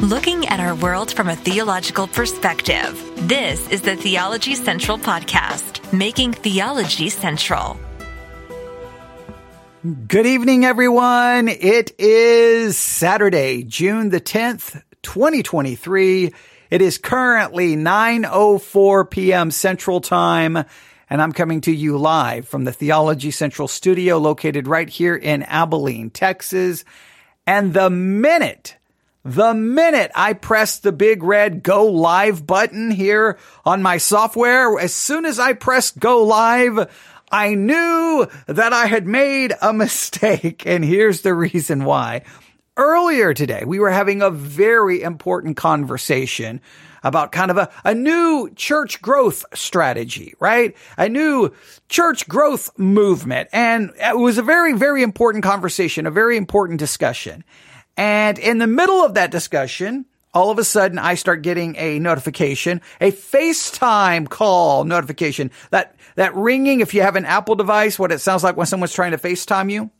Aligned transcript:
looking 0.00 0.46
at 0.48 0.60
our 0.60 0.74
world 0.74 1.10
from 1.10 1.28
a 1.28 1.36
theological 1.36 2.06
perspective. 2.06 3.02
This 3.26 3.66
is 3.70 3.80
the 3.80 3.96
Theology 3.96 4.54
Central 4.54 4.98
Podcast, 4.98 5.90
making 5.90 6.34
theology 6.34 7.08
central. 7.08 7.80
Good 10.06 10.26
evening, 10.26 10.66
everyone. 10.66 11.48
It 11.48 11.92
is 11.98 12.76
Saturday, 12.76 13.62
June 13.62 14.10
the 14.10 14.20
10th, 14.20 14.82
2023. 15.02 16.34
It 16.68 16.82
is 16.82 16.98
currently 16.98 17.74
9.04 17.74 19.10
p.m. 19.10 19.50
Central 19.50 20.02
Time, 20.02 20.58
and 21.08 21.22
I'm 21.22 21.32
coming 21.32 21.62
to 21.62 21.72
you 21.72 21.96
live 21.96 22.46
from 22.46 22.64
the 22.64 22.72
Theology 22.72 23.30
Central 23.30 23.66
studio 23.66 24.18
located 24.18 24.66
right 24.66 24.90
here 24.90 25.16
in 25.16 25.42
Abilene, 25.44 26.10
Texas. 26.10 26.84
And 27.46 27.72
the 27.72 27.88
minute, 27.88 28.75
the 29.26 29.54
minute 29.54 30.12
I 30.14 30.34
press 30.34 30.78
the 30.78 30.92
big 30.92 31.24
red 31.24 31.64
go 31.64 31.86
live 31.86 32.46
button 32.46 32.92
here 32.92 33.38
on 33.64 33.82
my 33.82 33.98
software, 33.98 34.78
as 34.78 34.94
soon 34.94 35.24
as 35.24 35.40
I 35.40 35.52
pressed 35.52 35.98
go 35.98 36.22
live, 36.22 36.88
I 37.32 37.54
knew 37.54 38.28
that 38.46 38.72
I 38.72 38.86
had 38.86 39.06
made 39.06 39.52
a 39.60 39.72
mistake. 39.72 40.64
And 40.64 40.84
here's 40.84 41.22
the 41.22 41.34
reason 41.34 41.84
why. 41.84 42.22
Earlier 42.76 43.34
today, 43.34 43.64
we 43.66 43.80
were 43.80 43.90
having 43.90 44.22
a 44.22 44.30
very 44.30 45.02
important 45.02 45.56
conversation 45.56 46.60
about 47.02 47.32
kind 47.32 47.50
of 47.50 47.56
a, 47.56 47.70
a 47.84 47.94
new 47.94 48.50
church 48.54 49.02
growth 49.02 49.44
strategy, 49.54 50.34
right? 50.38 50.76
A 50.98 51.08
new 51.08 51.52
church 51.88 52.28
growth 52.28 52.70
movement. 52.78 53.48
And 53.52 53.90
it 53.96 54.16
was 54.16 54.38
a 54.38 54.42
very, 54.42 54.72
very 54.74 55.02
important 55.02 55.42
conversation, 55.42 56.06
a 56.06 56.10
very 56.12 56.36
important 56.36 56.78
discussion. 56.78 57.44
And 57.96 58.38
in 58.38 58.58
the 58.58 58.66
middle 58.66 59.04
of 59.04 59.14
that 59.14 59.30
discussion, 59.30 60.06
all 60.34 60.50
of 60.50 60.58
a 60.58 60.64
sudden 60.64 60.98
I 60.98 61.14
start 61.14 61.42
getting 61.42 61.76
a 61.76 61.98
notification, 61.98 62.82
a 63.00 63.10
FaceTime 63.10 64.28
call 64.28 64.84
notification. 64.84 65.50
That, 65.70 65.96
that 66.16 66.34
ringing, 66.34 66.80
if 66.80 66.92
you 66.92 67.02
have 67.02 67.16
an 67.16 67.24
Apple 67.24 67.54
device, 67.54 67.98
what 67.98 68.12
it 68.12 68.20
sounds 68.20 68.44
like 68.44 68.56
when 68.56 68.66
someone's 68.66 68.92
trying 68.92 69.12
to 69.12 69.18
FaceTime 69.18 69.72
you. 69.72 69.90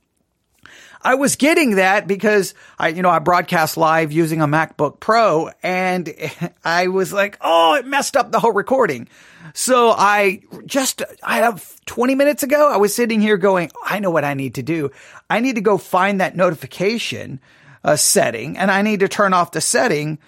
I 1.03 1.15
was 1.15 1.37
getting 1.37 1.77
that 1.77 2.07
because 2.07 2.55
I, 2.79 2.89
you 2.89 3.01
know, 3.01 3.11
I 3.11 3.21
broadcast 3.21 3.77
live 3.77 4.13
using 4.13 4.41
a 4.41 4.47
MacBook 4.47 4.99
Pro 4.99 5.51
and 5.63 6.13
I 6.65 6.89
was 6.89 7.13
like, 7.13 7.39
oh, 7.41 7.75
it 7.75 7.87
messed 7.87 8.17
up 8.17 8.33
the 8.33 8.41
whole 8.41 8.53
recording. 8.53 9.09
So 9.55 9.91
I 9.91 10.43
just, 10.67 11.03
I 11.23 11.39
have 11.39 11.81
20 11.87 12.15
minutes 12.15 12.43
ago, 12.43 12.71
I 12.71 12.77
was 12.77 12.95
sitting 12.95 13.21
here 13.21 13.37
going, 13.37 13.71
I 13.85 14.01
know 14.01 14.11
what 14.11 14.25
I 14.25 14.35
need 14.35 14.57
to 14.57 14.63
do. 14.63 14.91
I 15.31 15.41
need 15.41 15.55
to 15.55 15.61
go 15.61 15.79
find 15.79 16.21
that 16.21 16.37
notification 16.37 17.41
uh, 17.87 17.97
setting 17.97 18.59
and 18.59 18.71
I 18.71 18.83
need 18.83 19.01
to 19.01 19.09
turn 19.09 19.33
off 19.33 19.53
the 19.53 19.61
setting 19.61 20.19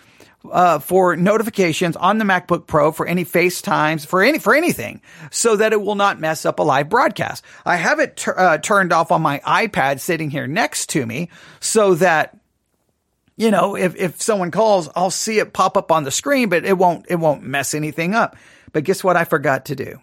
uh, 0.50 0.78
for 0.78 1.16
notifications 1.16 1.96
on 1.96 2.18
the 2.18 2.24
MacBook 2.24 2.66
Pro 2.68 2.92
for 2.92 3.04
any 3.04 3.24
FaceTimes 3.24 4.06
for 4.06 4.22
any 4.22 4.38
for 4.38 4.54
anything, 4.54 5.02
so 5.32 5.56
that 5.56 5.72
it 5.72 5.82
will 5.82 5.96
not 5.96 6.20
mess 6.20 6.46
up 6.46 6.60
a 6.60 6.62
live 6.62 6.88
broadcast. 6.88 7.44
I 7.66 7.76
have 7.76 7.98
it 7.98 8.24
uh, 8.28 8.58
turned 8.58 8.92
off 8.92 9.10
on 9.10 9.20
my 9.20 9.40
iPad 9.40 9.98
sitting 9.98 10.30
here 10.30 10.46
next 10.46 10.90
to 10.90 11.04
me, 11.04 11.28
so 11.58 11.96
that 11.96 12.38
you 13.36 13.50
know 13.50 13.76
if 13.76 13.96
if 13.96 14.22
someone 14.22 14.52
calls, 14.52 14.88
I'll 14.94 15.10
see 15.10 15.40
it 15.40 15.52
pop 15.52 15.76
up 15.76 15.90
on 15.90 16.04
the 16.04 16.12
screen, 16.12 16.48
but 16.48 16.64
it 16.64 16.78
won't 16.78 17.06
it 17.08 17.16
won't 17.16 17.42
mess 17.42 17.74
anything 17.74 18.14
up. 18.14 18.36
But 18.72 18.84
guess 18.84 19.02
what? 19.02 19.16
I 19.16 19.24
forgot 19.24 19.66
to 19.66 19.76
do. 19.76 20.00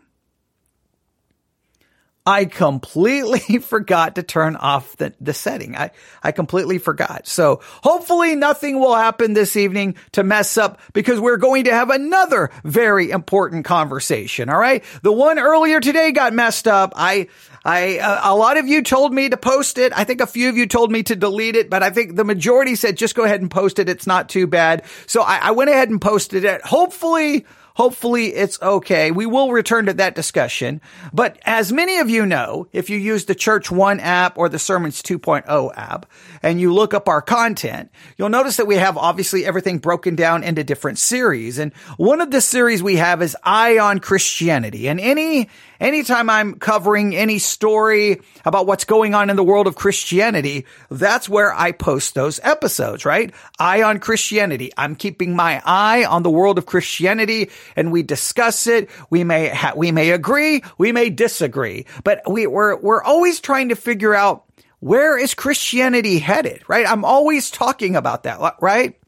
I 2.26 2.46
completely 2.46 3.60
forgot 3.60 4.16
to 4.16 4.24
turn 4.24 4.56
off 4.56 4.96
the, 4.98 5.14
the 5.22 5.34
setting. 5.34 5.76
I, 5.76 5.92
I 6.24 6.32
completely 6.32 6.80
forgot. 6.80 7.28
So 7.28 7.62
hopefully 7.84 8.36
nothing 8.36 8.80
will 8.80 8.96
happen 8.96 9.34
this 9.34 9.56
evening 9.56 9.96
to 10.14 10.24
mess 10.24 10.58
up 10.58 10.80
because 10.94 11.20
we're 11.20 11.38
going 11.38 11.66
to 11.66 11.74
have 11.74 11.92
another 11.92 12.50
very 12.64 13.12
important 13.12 13.66
conversation. 13.66 14.50
All 14.50 14.58
right. 14.58 14.84
The 15.04 15.12
one 15.12 15.38
earlier 15.38 15.80
today 15.80 16.12
got 16.12 16.34
messed 16.34 16.68
up. 16.68 16.94
I, 16.96 17.28
I, 17.64 18.00
uh, 18.00 18.32
a 18.32 18.36
lot 18.36 18.58
of 18.58 18.68
you 18.68 18.82
told 18.82 19.14
me 19.14 19.30
to 19.30 19.38
post 19.38 19.78
it. 19.78 19.94
I 19.96 20.04
think 20.04 20.22
a 20.22 20.28
few 20.28 20.50
of 20.50 20.58
you 20.58 20.66
told 20.66 20.92
me 20.92 21.04
to 21.04 21.16
delete 21.16 21.56
it, 21.56 21.70
but 21.70 21.84
I 21.84 21.92
think 21.92 22.16
the 22.16 22.24
majority 22.24 22.76
said 22.76 22.98
just 22.98 23.16
go 23.16 23.24
ahead 23.24 23.42
and 23.42 23.52
post 23.52 23.78
it. 23.78 23.88
It's 23.88 24.08
not 24.08 24.30
too 24.30 24.48
bad. 24.48 24.84
So 25.06 25.22
I, 25.22 25.38
I 25.38 25.52
went 25.52 25.70
ahead 25.70 25.90
and 25.90 26.02
posted 26.02 26.44
it. 26.44 26.62
Hopefully, 26.64 27.46
Hopefully 27.76 28.28
it's 28.28 28.62
okay. 28.62 29.12
We 29.12 29.26
will 29.26 29.52
return 29.52 29.86
to 29.86 29.94
that 29.94 30.16
discussion. 30.16 30.82
But 31.14 31.38
as 31.46 31.72
many 31.72 31.98
of 32.00 32.10
you 32.10 32.26
know, 32.26 32.68
if 32.72 32.90
you 32.90 32.98
use 32.98 33.26
the 33.26 33.36
Church 33.36 33.70
One 33.70 34.00
app 34.00 34.38
or 34.38 34.48
the 34.50 34.60
Sermons 34.60 35.02
2.0 35.02 35.74
app 35.76 36.06
and 36.42 36.60
you 36.60 36.74
look 36.74 36.94
up 36.94 37.10
our 37.10 37.22
content, 37.22 37.92
you'll 38.18 38.30
notice 38.30 38.58
that 38.58 38.68
we 38.68 38.76
have 38.76 38.98
obviously 38.98 39.46
everything 39.46 39.80
broken 39.80 40.16
down 40.16 40.44
into 40.44 40.64
different 40.64 41.00
series. 41.00 41.60
And 41.60 41.74
one 41.98 42.22
of 42.22 42.32
the 42.32 42.42
series 42.42 42.82
we 42.82 42.96
have 42.96 43.22
is 43.22 43.36
Eye 43.44 43.78
on 43.78 44.00
Christianity. 44.00 44.88
And 44.88 45.00
any, 45.00 45.50
anytime 45.80 46.30
I'm 46.30 46.56
covering 46.56 47.16
any 47.16 47.40
story 47.40 48.22
about 48.44 48.68
what's 48.68 48.86
going 48.86 49.14
on 49.14 49.30
in 49.30 49.36
the 49.36 49.44
world 49.44 49.68
of 49.68 49.76
Christianity, 49.76 50.66
that's 50.90 51.30
where 51.30 51.54
I 51.54 51.72
post 51.72 52.14
those 52.16 52.40
episodes, 52.44 53.06
right? 53.06 53.34
Eye 53.60 53.84
on 53.84 54.00
Christianity. 54.00 54.72
I'm 54.78 54.96
keeping 54.96 55.36
my 55.36 55.62
eye 55.66 56.06
on 56.06 56.24
the 56.24 56.30
world 56.30 56.58
of 56.58 56.66
Christianity 56.66 57.50
and 57.76 57.92
we 57.92 58.04
discuss 58.04 58.68
it. 58.68 58.90
We 59.10 59.24
may 59.24 59.50
ha- 59.50 59.74
we 59.76 59.92
may 59.92 60.12
agree, 60.12 60.64
we 60.78 60.92
may 60.92 61.10
disagree, 61.10 61.86
but 62.04 62.22
we, 62.30 62.48
we're 62.48 62.76
we're 62.78 63.04
always 63.04 63.40
trying 63.40 63.70
to 63.70 63.76
figure 63.76 64.14
out 64.14 64.46
where 64.80 65.18
is 65.18 65.34
Christianity 65.34 66.20
headed, 66.20 66.62
right? 66.68 66.86
I'm 66.88 67.06
always 67.06 67.50
talking 67.50 67.96
about 67.96 68.24
that, 68.24 68.40
right? 68.62 69.00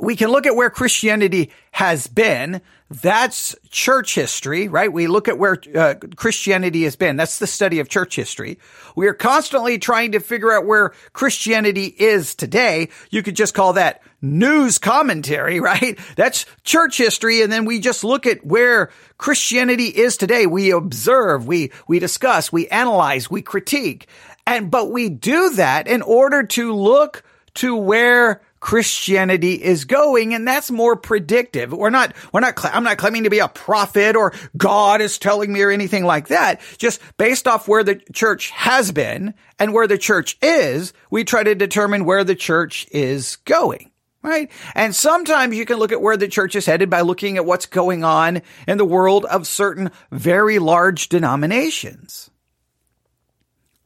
We 0.00 0.16
can 0.16 0.30
look 0.30 0.46
at 0.46 0.56
where 0.56 0.70
Christianity 0.70 1.50
has 1.72 2.06
been. 2.06 2.60
That's 2.90 3.56
church 3.70 4.14
history, 4.14 4.68
right? 4.68 4.92
We 4.92 5.06
look 5.06 5.26
at 5.26 5.38
where 5.38 5.58
uh, 5.74 5.94
Christianity 6.16 6.84
has 6.84 6.96
been. 6.96 7.16
That's 7.16 7.38
the 7.38 7.46
study 7.46 7.80
of 7.80 7.88
church 7.88 8.14
history. 8.14 8.58
We 8.94 9.06
are 9.06 9.14
constantly 9.14 9.78
trying 9.78 10.12
to 10.12 10.20
figure 10.20 10.52
out 10.52 10.66
where 10.66 10.92
Christianity 11.12 11.86
is 11.86 12.34
today. 12.34 12.90
You 13.10 13.22
could 13.22 13.36
just 13.36 13.54
call 13.54 13.72
that 13.72 14.02
news 14.20 14.78
commentary, 14.78 15.60
right? 15.60 15.98
That's 16.16 16.46
church 16.62 16.98
history. 16.98 17.42
And 17.42 17.50
then 17.50 17.64
we 17.64 17.80
just 17.80 18.04
look 18.04 18.26
at 18.26 18.44
where 18.44 18.90
Christianity 19.18 19.86
is 19.86 20.16
today. 20.16 20.46
We 20.46 20.70
observe, 20.70 21.46
we, 21.46 21.72
we 21.88 21.98
discuss, 21.98 22.52
we 22.52 22.68
analyze, 22.68 23.30
we 23.30 23.42
critique. 23.42 24.08
And, 24.46 24.70
but 24.70 24.90
we 24.90 25.08
do 25.08 25.50
that 25.54 25.88
in 25.88 26.02
order 26.02 26.42
to 26.42 26.74
look 26.74 27.24
to 27.54 27.76
where 27.76 28.42
Christianity 28.64 29.62
is 29.62 29.84
going. 29.84 30.32
And 30.32 30.48
that's 30.48 30.70
more 30.70 30.96
predictive. 30.96 31.70
We're 31.70 31.90
not, 31.90 32.14
we're 32.32 32.40
not, 32.40 32.58
I'm 32.64 32.82
not 32.82 32.96
claiming 32.96 33.24
to 33.24 33.30
be 33.30 33.40
a 33.40 33.46
prophet 33.46 34.16
or 34.16 34.32
God 34.56 35.02
is 35.02 35.18
telling 35.18 35.52
me 35.52 35.60
or 35.60 35.70
anything 35.70 36.06
like 36.06 36.28
that. 36.28 36.62
Just 36.78 36.98
based 37.18 37.46
off 37.46 37.68
where 37.68 37.84
the 37.84 37.96
church 38.14 38.48
has 38.52 38.90
been 38.90 39.34
and 39.58 39.74
where 39.74 39.86
the 39.86 39.98
church 39.98 40.38
is, 40.40 40.94
we 41.10 41.24
try 41.24 41.42
to 41.42 41.54
determine 41.54 42.06
where 42.06 42.24
the 42.24 42.34
church 42.34 42.86
is 42.90 43.36
going 43.44 43.90
right? 44.22 44.50
And 44.74 44.94
sometimes 44.94 45.54
you 45.54 45.66
can 45.66 45.76
look 45.76 45.92
at 45.92 46.00
where 46.00 46.16
the 46.16 46.28
church 46.28 46.56
is 46.56 46.64
headed 46.64 46.88
by 46.88 47.02
looking 47.02 47.36
at 47.36 47.44
what's 47.44 47.66
going 47.66 48.04
on 48.04 48.40
in 48.66 48.78
the 48.78 48.84
world 48.86 49.26
of 49.26 49.46
certain 49.46 49.90
very 50.10 50.58
large 50.58 51.10
denominations. 51.10 52.30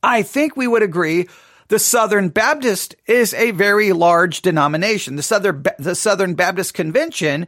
I 0.01 0.23
think 0.23 0.57
we 0.57 0.69
would 0.69 0.85
agree 0.85 1.27
the 1.69 1.79
Southern 1.79 2.31
Baptist 2.31 2.97
is 3.07 3.35
a 3.35 3.51
very 3.51 3.93
large 3.93 4.41
denomination. 4.41 5.17
The 5.17 5.23
Southern, 5.23 5.65
the 5.79 5.95
Southern 5.95 6.35
Baptist 6.35 6.73
Convention 6.73 7.47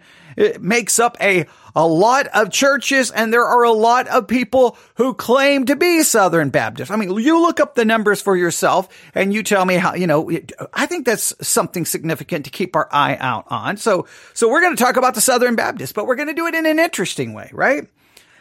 makes 0.61 0.99
up 0.99 1.17
a, 1.21 1.47
a 1.75 1.87
lot 1.87 2.27
of 2.29 2.51
churches 2.51 3.11
and 3.11 3.33
there 3.33 3.45
are 3.45 3.63
a 3.63 3.73
lot 3.73 4.09
of 4.09 4.29
people 4.29 4.77
who 4.97 5.15
claim 5.15 5.65
to 5.67 5.77
be 5.77 6.03
Southern 6.03 6.51
Baptist. 6.51 6.91
I 6.91 6.97
mean, 6.97 7.19
you 7.19 7.41
look 7.41 7.61
up 7.61 7.75
the 7.75 7.85
numbers 7.87 8.21
for 8.21 8.37
yourself 8.37 8.89
and 9.15 9.33
you 9.33 9.43
tell 9.43 9.65
me 9.65 9.75
how, 9.75 9.95
you 9.95 10.07
know, 10.07 10.31
I 10.75 10.85
think 10.85 11.07
that's 11.07 11.35
something 11.47 11.87
significant 11.87 12.45
to 12.45 12.51
keep 12.51 12.77
our 12.77 12.89
eye 12.93 13.17
out 13.19 13.47
on. 13.49 13.79
So, 13.79 14.07
so 14.35 14.51
we're 14.51 14.61
going 14.61 14.77
to 14.77 14.83
talk 14.83 14.97
about 14.97 15.15
the 15.15 15.21
Southern 15.23 15.57
Baptist, 15.57 15.95
but 15.95 16.07
we're 16.07 16.17
going 16.17 16.29
to 16.29 16.35
do 16.35 16.47
it 16.47 16.55
in 16.55 16.67
an 16.67 16.79
interesting 16.79 17.33
way, 17.33 17.51
right? 17.55 17.89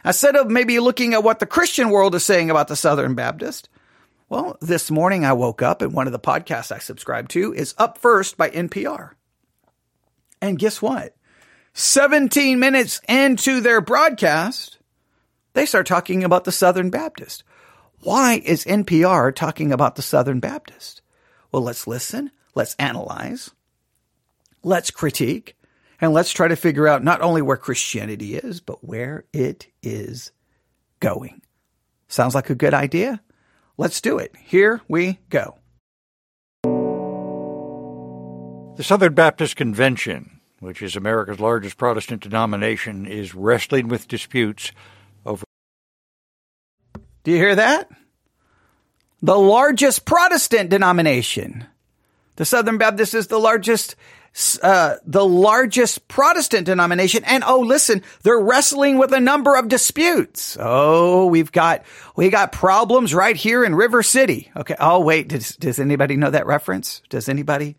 Instead 0.03 0.35
of 0.35 0.49
maybe 0.49 0.79
looking 0.79 1.13
at 1.13 1.23
what 1.23 1.39
the 1.39 1.45
Christian 1.45 1.89
world 1.89 2.15
is 2.15 2.23
saying 2.23 2.49
about 2.49 2.67
the 2.67 2.75
Southern 2.75 3.15
Baptist, 3.15 3.69
well, 4.29 4.57
this 4.61 4.91
morning 4.91 5.25
I 5.25 5.33
woke 5.33 5.63
up 5.63 5.81
and 5.81 5.91
one 5.91 6.05
of 6.05 6.13
the 6.13 6.19
podcasts 6.19 6.71
I 6.71 6.77
subscribe 6.77 7.29
to 7.29 7.51
is 7.53 7.73
Up 7.79 7.97
First 7.97 8.37
by 8.37 8.51
NPR. 8.51 9.11
And 10.39 10.59
guess 10.59 10.81
what? 10.81 11.15
17 11.73 12.59
minutes 12.59 13.01
into 13.09 13.59
their 13.59 13.81
broadcast, 13.81 14.77
they 15.53 15.65
start 15.65 15.87
talking 15.87 16.23
about 16.23 16.43
the 16.43 16.51
Southern 16.51 16.91
Baptist. 16.91 17.43
Why 18.01 18.41
is 18.45 18.65
NPR 18.65 19.35
talking 19.35 19.73
about 19.73 19.95
the 19.95 20.01
Southern 20.01 20.39
Baptist? 20.39 21.01
Well, 21.51 21.63
let's 21.63 21.87
listen, 21.87 22.31
let's 22.53 22.75
analyze, 22.75 23.49
let's 24.63 24.91
critique, 24.91 25.57
and 25.99 26.13
let's 26.13 26.31
try 26.31 26.47
to 26.47 26.55
figure 26.55 26.87
out 26.87 27.03
not 27.03 27.21
only 27.21 27.41
where 27.41 27.57
Christianity 27.57 28.35
is, 28.35 28.61
but 28.61 28.83
where 28.83 29.25
it 29.33 29.67
is 29.81 30.31
going. 30.99 31.41
Sounds 32.07 32.35
like 32.35 32.49
a 32.49 32.55
good 32.55 32.73
idea? 32.73 33.21
Let's 33.79 34.01
do 34.01 34.17
it. 34.17 34.35
Here 34.43 34.81
we 34.89 35.19
go. 35.29 35.55
The 38.75 38.83
Southern 38.83 39.13
Baptist 39.13 39.55
Convention, 39.55 40.41
which 40.59 40.81
is 40.81 40.97
America's 40.97 41.39
largest 41.39 41.77
Protestant 41.77 42.21
denomination, 42.21 43.05
is 43.05 43.33
wrestling 43.33 43.87
with 43.87 44.09
disputes 44.09 44.73
over. 45.25 45.45
Do 47.23 47.31
you 47.31 47.37
hear 47.37 47.55
that? 47.55 47.89
The 49.21 49.39
largest 49.39 50.03
Protestant 50.03 50.69
denomination. 50.69 51.65
The 52.35 52.43
Southern 52.43 52.79
Baptist 52.79 53.13
is 53.13 53.27
the 53.27 53.39
largest 53.39 53.95
uh, 54.61 54.95
the 55.05 55.25
largest 55.25 56.07
Protestant 56.07 56.65
denomination. 56.65 57.23
And 57.25 57.43
oh, 57.43 57.59
listen, 57.59 58.03
they're 58.23 58.39
wrestling 58.39 58.97
with 58.97 59.13
a 59.13 59.19
number 59.19 59.55
of 59.55 59.67
disputes. 59.67 60.57
Oh, 60.59 61.25
we've 61.25 61.51
got, 61.51 61.83
we 62.15 62.29
got 62.29 62.51
problems 62.51 63.13
right 63.13 63.35
here 63.35 63.63
in 63.63 63.75
River 63.75 64.03
City. 64.03 64.51
Okay. 64.55 64.75
Oh, 64.79 65.01
wait. 65.01 65.27
Does, 65.27 65.55
does 65.55 65.79
anybody 65.79 66.15
know 66.15 66.29
that 66.29 66.45
reference? 66.45 67.01
Does 67.09 67.29
anybody? 67.29 67.75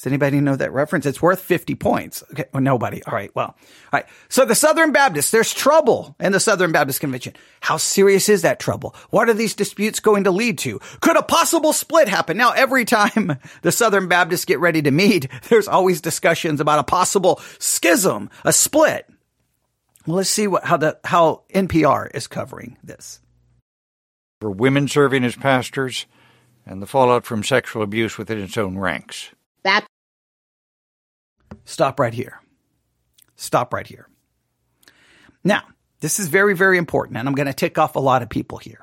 Does 0.00 0.06
anybody 0.06 0.40
know 0.40 0.56
that 0.56 0.72
reference? 0.72 1.04
It's 1.04 1.20
worth 1.20 1.42
50 1.42 1.74
points. 1.74 2.24
Okay. 2.32 2.46
Well, 2.54 2.62
nobody. 2.62 3.02
All 3.02 3.12
right. 3.12 3.30
Well, 3.34 3.48
all 3.48 3.54
right. 3.92 4.06
So 4.30 4.46
the 4.46 4.54
Southern 4.54 4.92
Baptists, 4.92 5.30
there's 5.30 5.52
trouble 5.52 6.16
in 6.18 6.32
the 6.32 6.40
Southern 6.40 6.72
Baptist 6.72 7.00
Convention. 7.00 7.34
How 7.60 7.76
serious 7.76 8.30
is 8.30 8.40
that 8.40 8.58
trouble? 8.58 8.94
What 9.10 9.28
are 9.28 9.34
these 9.34 9.54
disputes 9.54 10.00
going 10.00 10.24
to 10.24 10.30
lead 10.30 10.56
to? 10.60 10.78
Could 11.02 11.18
a 11.18 11.22
possible 11.22 11.74
split 11.74 12.08
happen? 12.08 12.38
Now, 12.38 12.52
every 12.52 12.86
time 12.86 13.38
the 13.62 13.70
Southern 13.70 14.08
Baptists 14.08 14.46
get 14.46 14.58
ready 14.58 14.80
to 14.80 14.90
meet, 14.90 15.28
there's 15.50 15.68
always 15.68 16.00
discussions 16.00 16.62
about 16.62 16.78
a 16.78 16.84
possible 16.84 17.38
schism, 17.58 18.30
a 18.42 18.54
split. 18.54 19.06
Well, 20.06 20.16
let's 20.16 20.30
see 20.30 20.46
what, 20.46 20.64
how 20.64 20.78
the, 20.78 20.98
how 21.04 21.42
NPR 21.52 22.08
is 22.14 22.26
covering 22.26 22.78
this. 22.82 23.20
For 24.40 24.50
women 24.50 24.88
serving 24.88 25.24
as 25.24 25.36
pastors 25.36 26.06
and 26.64 26.80
the 26.80 26.86
fallout 26.86 27.26
from 27.26 27.44
sexual 27.44 27.82
abuse 27.82 28.16
within 28.16 28.40
its 28.40 28.56
own 28.56 28.78
ranks. 28.78 29.32
That 29.64 29.86
Stop 31.64 32.00
right 32.00 32.14
here. 32.14 32.40
Stop 33.36 33.72
right 33.72 33.86
here. 33.86 34.08
Now, 35.44 35.62
this 36.00 36.18
is 36.18 36.28
very, 36.28 36.54
very 36.54 36.78
important, 36.78 37.16
and 37.16 37.28
I'm 37.28 37.34
going 37.34 37.46
to 37.46 37.52
tick 37.52 37.78
off 37.78 37.96
a 37.96 38.00
lot 38.00 38.22
of 38.22 38.28
people 38.28 38.58
here. 38.58 38.80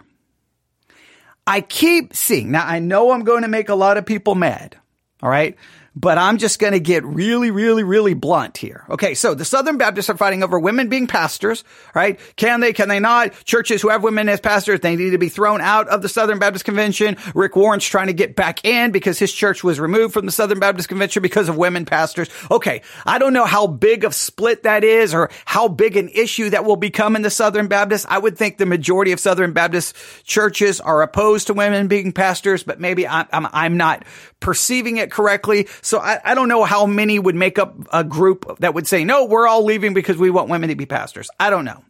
I 1.45 1.61
keep 1.61 2.15
seeing, 2.15 2.51
now 2.51 2.65
I 2.65 2.79
know 2.79 3.11
I'm 3.11 3.23
going 3.23 3.43
to 3.43 3.47
make 3.47 3.69
a 3.69 3.75
lot 3.75 3.97
of 3.97 4.05
people 4.05 4.35
mad, 4.35 4.77
all 5.21 5.29
right? 5.29 5.55
But 5.99 6.19
I'm 6.19 6.37
just 6.37 6.59
going 6.59 6.73
to 6.73 6.79
get 6.79 7.03
really, 7.03 7.49
really, 7.49 7.83
really 7.83 8.13
blunt 8.13 8.57
here. 8.57 8.85
Okay. 8.87 9.15
So 9.15 9.33
the 9.33 9.45
Southern 9.45 9.77
Baptists 9.77 10.11
are 10.11 10.17
fighting 10.17 10.43
over 10.43 10.59
women 10.59 10.89
being 10.89 11.07
pastors, 11.07 11.63
right? 11.95 12.19
Can 12.35 12.59
they, 12.59 12.71
can 12.71 12.87
they 12.87 12.99
not? 12.99 13.33
Churches 13.45 13.81
who 13.81 13.89
have 13.89 14.03
women 14.03 14.29
as 14.29 14.39
pastors, 14.39 14.79
they 14.81 14.95
need 14.95 15.09
to 15.09 15.17
be 15.17 15.29
thrown 15.29 15.59
out 15.59 15.87
of 15.87 16.03
the 16.03 16.09
Southern 16.09 16.37
Baptist 16.37 16.65
Convention. 16.65 17.17
Rick 17.33 17.55
Warren's 17.55 17.83
trying 17.83 18.07
to 18.07 18.13
get 18.13 18.35
back 18.35 18.63
in 18.63 18.91
because 18.91 19.17
his 19.17 19.33
church 19.33 19.63
was 19.63 19.79
removed 19.79 20.13
from 20.13 20.27
the 20.27 20.31
Southern 20.31 20.59
Baptist 20.59 20.87
Convention 20.87 21.23
because 21.23 21.49
of 21.49 21.57
women 21.57 21.83
pastors. 21.83 22.29
Okay. 22.51 22.83
I 23.03 23.17
don't 23.17 23.33
know 23.33 23.45
how 23.45 23.65
big 23.65 24.03
of 24.03 24.13
split 24.13 24.63
that 24.63 24.83
is 24.83 25.15
or 25.15 25.31
how 25.45 25.67
big 25.67 25.97
an 25.97 26.09
issue 26.09 26.51
that 26.51 26.63
will 26.63 26.75
become 26.75 27.15
in 27.15 27.23
the 27.23 27.31
Southern 27.31 27.67
Baptist. 27.67 28.05
I 28.07 28.19
would 28.19 28.37
think 28.37 28.59
the 28.59 28.67
majority 28.67 29.13
of 29.13 29.19
Southern 29.19 29.51
Baptist 29.51 29.95
churches 30.25 30.79
are 30.79 31.01
opposed 31.01 31.47
to 31.47 31.55
women 31.55 31.87
being 31.87 32.11
pastors, 32.11 32.61
but 32.61 32.79
maybe 32.79 33.07
I'm, 33.07 33.25
I'm, 33.33 33.47
I'm 33.51 33.77
not 33.77 34.05
perceiving 34.39 34.97
it 34.97 35.09
correctly. 35.09 35.67
So 35.87 35.99
I, 35.99 36.19
I 36.21 36.35
don't 36.35 36.49
know 36.49 36.65
how 36.65 36.85
many 36.85 37.17
would 37.17 37.33
make 37.33 37.57
up 37.57 37.73
a 37.93 38.03
group 38.03 38.57
that 38.59 38.73
would 38.73 38.85
say, 38.85 39.05
no, 39.05 39.23
we're 39.23 39.47
all 39.47 39.63
leaving 39.63 39.93
because 39.93 40.17
we 40.17 40.29
want 40.29 40.49
women 40.49 40.67
to 40.67 40.75
be 40.75 40.85
pastors. 40.85 41.29
I 41.39 41.49
don't 41.49 41.63
know. 41.63 41.81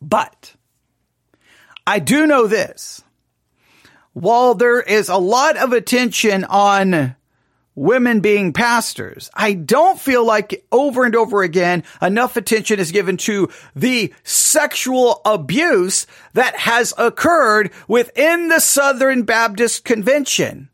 But 0.00 0.54
I 1.84 1.98
do 1.98 2.24
know 2.28 2.46
this. 2.46 3.02
While 4.12 4.54
there 4.54 4.80
is 4.80 5.08
a 5.08 5.16
lot 5.16 5.56
of 5.56 5.72
attention 5.72 6.44
on 6.44 7.16
women 7.74 8.20
being 8.20 8.52
pastors. 8.52 9.28
I 9.34 9.54
don't 9.54 9.98
feel 9.98 10.24
like 10.24 10.64
over 10.70 11.02
and 11.04 11.16
over 11.16 11.42
again 11.42 11.82
enough 12.00 12.36
attention 12.36 12.78
is 12.78 12.92
given 12.92 13.16
to 13.16 13.48
the 13.74 14.14
sexual 14.22 15.20
abuse 15.24 16.06
that 16.34 16.54
has 16.54 16.94
occurred 16.96 17.72
within 17.88 18.46
the 18.46 18.60
Southern 18.60 19.24
Baptist 19.24 19.84
Convention. 19.84 20.70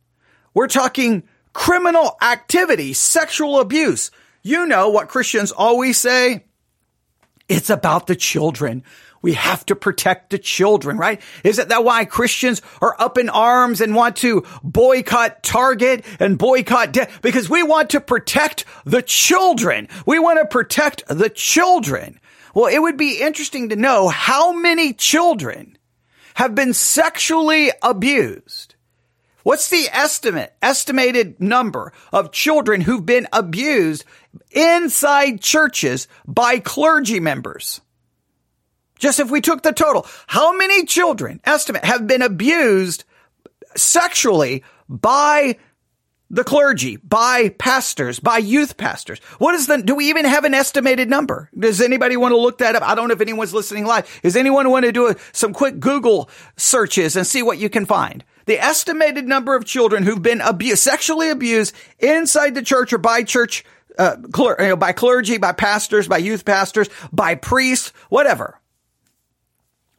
We're 0.53 0.69
talking 0.69 1.23
criminal 1.53 2.17
activity, 2.23 2.93
sexual 2.93 3.61
abuse. 3.61 4.11
You 4.43 4.67
know 4.67 4.89
what 4.89 5.09
Christians 5.09 5.53
always 5.53 5.99
say? 5.99 6.45
It's 7.49 7.71
about 7.71 8.07
the 8.07 8.17
children. 8.17 8.85
We 9.23 9.35
have 9.35 9.67
to 9.67 9.77
protect 9.77 10.31
the 10.31 10.39
children, 10.39 10.97
right? 10.97 11.21
Isn't 11.45 11.69
that 11.69 11.85
why 11.85 12.07
Christians 12.07 12.63
are 12.81 12.97
up 12.99 13.19
in 13.19 13.29
arms 13.29 13.81
and 13.81 13.95
want 13.95 14.17
to 14.17 14.47
boycott 14.63 15.43
Target 15.43 16.05
and 16.19 16.39
boycott 16.39 16.93
de- 16.93 17.09
because 17.21 17.51
we 17.51 17.63
want 17.63 17.91
to 17.91 18.01
protect 18.01 18.65
the 18.85 19.03
children. 19.03 19.89
We 20.07 20.19
want 20.19 20.39
to 20.39 20.47
protect 20.47 21.07
the 21.09 21.29
children. 21.29 22.19
Well, 22.55 22.73
it 22.73 22.79
would 22.79 22.97
be 22.97 23.21
interesting 23.21 23.69
to 23.69 23.77
know 23.77 24.09
how 24.09 24.53
many 24.53 24.95
children 24.95 25.77
have 26.35 26.55
been 26.55 26.73
sexually 26.73 27.71
abused 27.83 28.70
What's 29.51 29.69
the 29.69 29.89
estimate, 29.93 30.55
estimated 30.63 31.41
number 31.41 31.93
of 32.13 32.31
children 32.31 32.83
who've 32.83 33.05
been 33.05 33.27
abused 33.33 34.05
inside 34.53 35.41
churches 35.41 36.07
by 36.25 36.61
clergy 36.61 37.19
members? 37.19 37.81
Just 39.01 39.19
if 39.19 39.29
we 39.29 39.41
took 39.41 39.65
the 39.65 39.73
total, 39.73 40.07
how 40.29 40.57
many 40.57 40.85
children, 40.85 41.41
estimate, 41.43 41.85
have 41.85 42.07
been 42.07 42.23
abused 42.23 43.03
sexually 43.75 44.63
by 44.89 45.57
the 46.31 46.45
clergy, 46.45 46.99
by 46.99 47.49
pastors, 47.49 48.21
by 48.21 48.39
youth 48.39 48.77
pastors. 48.77 49.19
What 49.39 49.57
is 49.57 49.67
the, 49.67 49.83
do 49.83 49.97
we 49.97 50.11
even 50.11 50.27
have 50.27 50.45
an 50.45 50.55
estimated 50.55 51.11
number? 51.11 51.51
Does 51.59 51.81
anybody 51.81 52.17
want 52.17 52.31
to 52.31 52.39
look 52.39 52.59
that 52.59 52.77
up? 52.77 52.89
I 52.89 52.95
don't 52.95 53.09
know 53.09 53.15
if 53.15 53.21
anyone's 53.21 53.53
listening 53.53 53.85
live. 53.85 54.21
Does 54.23 54.37
anyone 54.37 54.71
want 54.71 54.85
to 54.85 54.93
do 54.93 55.09
a, 55.09 55.17
some 55.33 55.53
quick 55.53 55.81
Google 55.81 56.31
searches 56.57 57.17
and 57.17 57.27
see 57.27 57.43
what 57.43 57.59
you 57.59 57.69
can 57.69 57.85
find? 57.85 58.23
The 58.47 58.63
estimated 58.63 59.27
number 59.27 59.57
of 59.57 59.65
children 59.65 60.05
who've 60.05 60.23
been 60.23 60.41
abused, 60.41 60.83
sexually 60.83 61.31
abused 61.31 61.75
inside 61.99 62.55
the 62.55 62.63
church 62.63 62.93
or 62.93 62.99
by 62.99 63.23
church, 63.23 63.65
uh, 63.99 64.17
cler- 64.33 64.57
you 64.61 64.69
know, 64.69 64.77
by 64.77 64.93
clergy, 64.93 65.39
by 65.39 65.53
pastors, 65.53 66.09
by 66.09 66.19
youth 66.19 66.45
pastors, 66.45 66.89
by 67.13 67.35
priests, 67.35 67.93
whatever. 68.09 68.60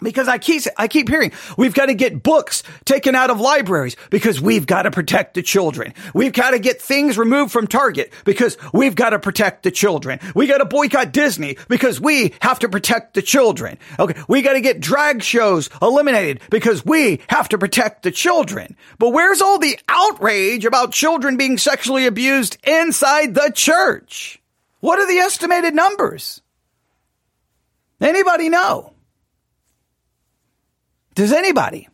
Because 0.01 0.27
I 0.27 0.38
keep, 0.38 0.63
I 0.77 0.88
keep 0.88 1.09
hearing 1.09 1.31
we've 1.57 1.74
got 1.74 1.86
to 1.88 1.94
get 1.94 2.24
books 2.24 2.63
taken 2.86 3.15
out 3.15 3.30
of 3.30 3.39
libraries 3.39 3.95
because 4.09 4.42
we've 4.42 4.65
got 4.65 4.83
to 4.83 4.92
protect 4.92 5.36
the 5.36 5.44
children. 5.44 5.94
We've 6.13 6.33
got 6.33 6.51
to 6.51 6.59
get 6.59 6.81
things 6.81 7.18
removed 7.18 7.51
from 7.51 7.68
Target 7.68 8.12
because 8.25 8.57
we've 8.74 8.96
got 8.96 9.12
to 9.12 9.20
protect 9.20 9.63
the 9.63 9.72
children. 9.72 10.20
We 10.34 10.48
got 10.48 10.58
to 10.58 10.65
boycott 10.65 11.12
Disney 11.12 11.58
because 11.67 12.01
we 12.01 12.34
have 12.41 12.60
to 12.60 12.70
protect 12.70 13.13
the 13.13 13.22
children. 13.22 13.77
Okay. 14.00 14.20
We 14.27 14.41
got 14.41 14.53
to 14.53 14.62
get 14.62 14.79
drag 14.79 15.22
shows 15.22 15.70
eliminated 15.81 16.41
because 16.50 16.86
we 16.86 17.22
have 17.27 17.50
to 17.50 17.58
protect 17.58 18.03
the 18.03 18.12
children. 18.12 18.75
But 18.98 19.10
where's 19.10 19.41
all 19.41 19.60
the 19.60 19.79
outrage 19.88 20.65
about 20.65 20.93
children 20.93 21.38
being 21.38 21.58
sexually 21.58 22.08
abused 22.08 22.58
inside 22.63 23.36
the 23.36 23.51
church? 23.53 24.41
What 24.79 25.00
are 25.00 25.08
the 25.08 25.20
estimated 25.20 25.75
numbers? 25.75 26.41
Anybody 28.00 28.50
know? 28.50 28.93
Does 31.15 31.34
anybody? 31.34 31.88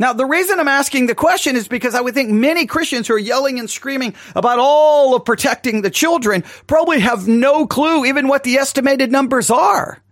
Now, 0.00 0.14
the 0.14 0.24
reason 0.24 0.58
I'm 0.58 0.66
asking 0.66 1.06
the 1.06 1.14
question 1.14 1.56
is 1.56 1.68
because 1.68 1.94
I 1.94 2.00
would 2.00 2.14
think 2.14 2.30
many 2.30 2.64
Christians 2.64 3.06
who 3.06 3.14
are 3.14 3.18
yelling 3.18 3.58
and 3.58 3.68
screaming 3.68 4.14
about 4.34 4.58
all 4.58 5.14
of 5.14 5.26
protecting 5.26 5.82
the 5.82 5.90
children 5.90 6.42
probably 6.66 7.00
have 7.00 7.28
no 7.28 7.66
clue 7.66 8.06
even 8.06 8.26
what 8.26 8.42
the 8.42 8.56
estimated 8.56 9.12
numbers 9.12 9.50
are. 9.50 10.02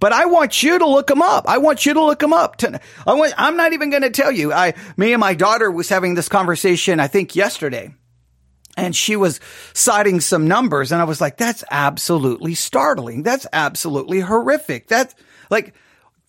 But 0.00 0.12
I 0.12 0.26
want 0.26 0.62
you 0.62 0.78
to 0.78 0.86
look 0.86 1.06
them 1.06 1.22
up. 1.22 1.48
I 1.48 1.58
want 1.58 1.86
you 1.86 1.94
to 1.94 2.04
look 2.04 2.18
them 2.18 2.34
up. 2.34 2.56
I 3.06 3.32
I'm 3.38 3.56
not 3.56 3.72
even 3.72 3.88
going 3.88 4.02
to 4.02 4.10
tell 4.10 4.30
you. 4.30 4.52
I, 4.52 4.74
me 4.98 5.14
and 5.14 5.20
my 5.20 5.32
daughter 5.32 5.70
was 5.70 5.88
having 5.88 6.14
this 6.14 6.28
conversation, 6.28 7.00
I 7.00 7.06
think 7.08 7.34
yesterday. 7.34 7.94
And 8.76 8.94
she 8.94 9.16
was 9.16 9.40
citing 9.72 10.20
some 10.20 10.46
numbers 10.46 10.92
and 10.92 11.00
I 11.00 11.04
was 11.04 11.22
like, 11.22 11.38
that's 11.38 11.64
absolutely 11.70 12.54
startling. 12.54 13.22
That's 13.22 13.46
absolutely 13.50 14.20
horrific. 14.20 14.88
That's 14.88 15.14
like, 15.50 15.74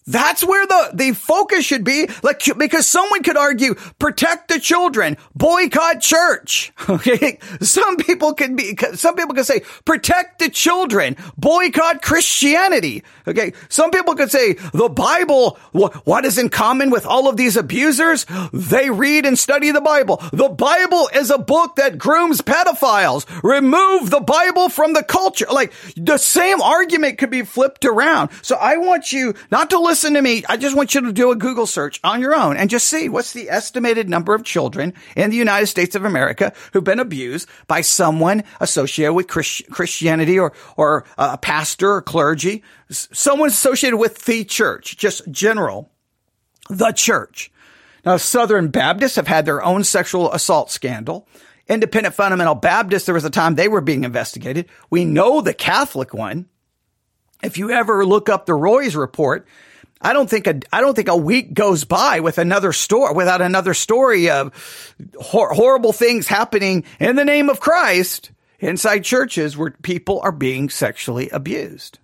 that's 0.10 0.44
where 0.44 0.66
the, 0.66 0.90
the 0.94 1.14
focus 1.14 1.64
should 1.64 1.84
be. 1.84 2.10
Like, 2.24 2.42
because 2.58 2.88
someone 2.88 3.22
could 3.22 3.38
argue, 3.38 3.76
protect 4.00 4.48
the 4.48 4.60
children, 4.60 5.18
boycott 5.36 6.02
church. 6.02 6.74
Okay. 6.90 7.38
Some 7.62 7.98
people 7.98 8.34
can 8.34 8.56
be, 8.56 8.76
some 8.96 9.16
people 9.16 9.36
can 9.36 9.44
say, 9.44 9.62
protect 9.86 10.40
the 10.40 10.50
children, 10.50 11.16
boycott 11.38 12.02
Christianity. 12.02 13.04
Okay. 13.28 13.54
Some 13.70 13.92
people 13.92 14.16
could 14.16 14.32
say, 14.32 14.54
the 14.74 14.90
Bible, 14.90 15.58
what 15.72 16.26
is 16.26 16.38
in 16.38 16.50
common 16.50 16.90
with 16.90 17.06
all 17.06 17.30
of 17.30 17.38
these 17.38 17.56
abusers? 17.56 18.26
They 18.52 18.90
read 18.90 19.26
and 19.26 19.38
study 19.38 19.72
the 19.72 19.82
Bible. 19.82 20.22
The 20.34 20.50
Bible 20.50 21.10
is 21.14 21.30
a 21.30 21.38
book 21.38 21.76
that 21.76 22.00
grooms 22.00 22.42
pedophiles. 22.42 23.26
Remove 23.44 24.10
the 24.10 24.22
Bible 24.22 24.68
from 24.70 24.94
the 24.94 25.04
culture. 25.04 25.46
Like, 25.50 25.72
the 25.96 26.18
same 26.18 26.60
argument 26.60 27.20
could 27.20 27.30
be 27.30 27.44
flipped 27.44 27.86
around. 27.86 28.32
So 28.42 28.56
I 28.56 28.78
want 28.78 29.14
you 29.14 29.36
not 29.52 29.70
to 29.70 29.80
listen 29.80 29.99
listen 30.00 30.14
to 30.14 30.22
me. 30.22 30.46
I 30.48 30.56
just 30.56 30.78
want 30.78 30.96
you 30.96 31.02
to 31.02 31.12
do 31.12 31.30
a 31.32 31.36
Google 31.36 31.68
search 31.68 32.00
on 32.06 32.22
your 32.22 32.34
own 32.34 32.56
and 32.56 32.70
just 32.70 32.88
see 32.88 33.10
what's 33.10 33.34
the 33.34 33.50
estimated 33.50 34.08
number 34.08 34.34
of 34.34 34.46
children 34.46 34.94
in 35.18 35.30
the 35.30 35.36
United 35.36 35.68
States 35.68 35.94
of 35.94 36.06
America 36.06 36.54
who've 36.72 36.86
been 36.86 37.02
abused 37.02 37.50
by 37.68 37.82
someone 37.82 38.46
associated 38.62 39.14
with 39.14 39.28
Christ- 39.28 39.70
Christianity 39.70 40.40
or, 40.40 40.54
or 40.78 41.04
a 41.18 41.38
pastor 41.38 41.96
or 41.96 42.02
clergy, 42.02 42.64
someone 42.90 43.50
associated 43.50 43.98
with 43.98 44.24
the 44.24 44.46
church, 44.46 44.96
just 44.96 45.30
general, 45.30 45.92
the 46.70 46.94
church. 46.94 47.52
Now, 48.06 48.16
Southern 48.16 48.70
Baptists 48.70 49.18
have 49.18 49.28
had 49.28 49.46
their 49.46 49.62
own 49.62 49.84
sexual 49.84 50.32
assault 50.32 50.72
scandal. 50.72 51.28
Independent 51.68 52.16
Fundamental 52.16 52.56
Baptists, 52.56 53.06
there 53.06 53.16
was 53.16 53.26
a 53.26 53.30
time 53.30 53.56
they 53.56 53.68
were 53.68 53.82
being 53.82 54.06
investigated. 54.06 54.70
We 54.90 55.04
know 55.04 55.42
the 55.42 55.54
Catholic 55.54 56.14
one. 56.14 56.46
If 57.44 57.58
you 57.58 57.72
ever 57.72 58.06
look 58.06 58.30
up 58.30 58.46
the 58.46 58.54
Roys 58.54 58.96
report, 58.96 59.46
I 60.02 60.14
don't 60.14 60.30
think 60.30 60.48
a 60.48 60.60
I 60.72 60.82
don't 60.82 60.96
think 60.96 61.10
a 61.10 61.18
week 61.18 61.54
goes 61.54 61.84
by 61.84 62.22
with 62.22 62.38
another 62.38 62.72
story 62.72 63.14
without 63.14 63.42
another 63.42 63.74
story 63.74 64.30
of 64.30 64.96
hor- 65.20 65.54
horrible 65.54 65.92
things 65.92 66.28
happening 66.28 66.86
in 67.00 67.16
the 67.16 67.26
name 67.26 67.50
of 67.50 67.60
Christ 67.60 68.32
inside 68.60 69.04
churches 69.04 69.58
where 69.58 69.72
people 69.72 70.22
are 70.22 70.32
being 70.32 70.70
sexually 70.70 71.30
abused. 71.30 72.00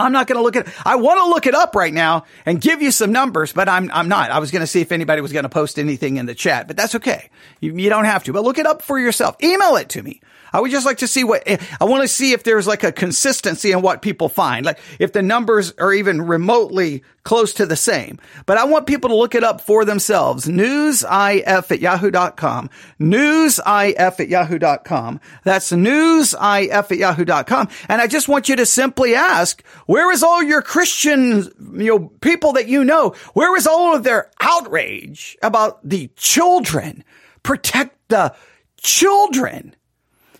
I'm 0.00 0.12
not 0.12 0.28
going 0.28 0.36
to 0.36 0.42
look 0.42 0.54
at, 0.54 0.72
I 0.86 0.94
want 0.94 1.18
to 1.18 1.28
look 1.28 1.46
it 1.46 1.56
up 1.56 1.74
right 1.74 1.92
now 1.92 2.24
and 2.46 2.60
give 2.60 2.82
you 2.82 2.92
some 2.92 3.10
numbers, 3.10 3.52
but 3.52 3.68
I'm, 3.68 3.90
I'm 3.92 4.08
not. 4.08 4.30
I 4.30 4.38
was 4.38 4.52
going 4.52 4.60
to 4.60 4.66
see 4.66 4.80
if 4.80 4.92
anybody 4.92 5.20
was 5.20 5.32
going 5.32 5.42
to 5.42 5.48
post 5.48 5.76
anything 5.76 6.18
in 6.18 6.26
the 6.26 6.36
chat, 6.36 6.68
but 6.68 6.76
that's 6.76 6.94
okay. 6.94 7.30
You, 7.60 7.76
you 7.76 7.90
don't 7.90 8.04
have 8.04 8.22
to, 8.24 8.32
but 8.32 8.44
look 8.44 8.58
it 8.58 8.66
up 8.66 8.80
for 8.80 8.96
yourself. 8.96 9.36
Email 9.42 9.74
it 9.74 9.88
to 9.90 10.02
me. 10.02 10.20
I 10.52 10.60
would 10.60 10.70
just 10.70 10.86
like 10.86 10.98
to 10.98 11.08
see 11.08 11.24
what, 11.24 11.42
eh, 11.46 11.58
I 11.80 11.84
want 11.84 12.02
to 12.02 12.08
see 12.08 12.32
if 12.32 12.42
there's 12.42 12.66
like 12.66 12.84
a 12.84 12.92
consistency 12.92 13.72
in 13.72 13.82
what 13.82 14.02
people 14.02 14.28
find. 14.28 14.64
Like 14.64 14.78
if 14.98 15.12
the 15.12 15.22
numbers 15.22 15.72
are 15.78 15.92
even 15.92 16.22
remotely 16.22 17.02
close 17.28 17.52
to 17.52 17.66
the 17.66 17.76
same. 17.76 18.18
But 18.46 18.56
I 18.56 18.64
want 18.64 18.86
people 18.86 19.10
to 19.10 19.14
look 19.14 19.34
it 19.34 19.44
up 19.44 19.60
for 19.60 19.84
themselves. 19.84 20.46
Newsif 20.46 21.42
at 21.46 21.78
yahoo.com. 21.80 22.70
Newsif 22.98 24.20
at 24.20 24.28
yahoo.com. 24.28 25.20
That's 25.44 25.70
newsif 25.70 26.70
at 26.72 26.90
yahoo.com. 26.90 27.68
And 27.88 28.00
I 28.00 28.06
just 28.06 28.28
want 28.28 28.48
you 28.48 28.56
to 28.56 28.64
simply 28.64 29.14
ask, 29.14 29.62
where 29.84 30.10
is 30.10 30.22
all 30.22 30.42
your 30.42 30.62
Christian, 30.62 31.42
you 31.76 31.98
know, 31.98 31.98
people 32.20 32.54
that 32.54 32.66
you 32.66 32.82
know? 32.82 33.14
Where 33.34 33.54
is 33.58 33.66
all 33.66 33.94
of 33.94 34.04
their 34.04 34.30
outrage 34.40 35.36
about 35.42 35.86
the 35.86 36.10
children? 36.16 37.04
Protect 37.42 38.08
the 38.08 38.34
children. 38.78 39.74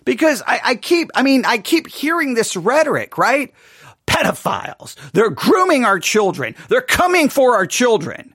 Because 0.09 0.41
I, 0.47 0.59
I 0.63 0.75
keep, 0.75 1.11
I 1.13 1.21
mean, 1.21 1.45
I 1.45 1.59
keep 1.59 1.87
hearing 1.87 2.33
this 2.33 2.55
rhetoric, 2.55 3.19
right? 3.19 3.53
Pedophiles. 4.07 4.95
They're 5.11 5.29
grooming 5.29 5.85
our 5.85 5.99
children. 5.99 6.55
They're 6.67 6.81
coming 6.81 7.29
for 7.29 7.53
our 7.53 7.67
children. 7.67 8.33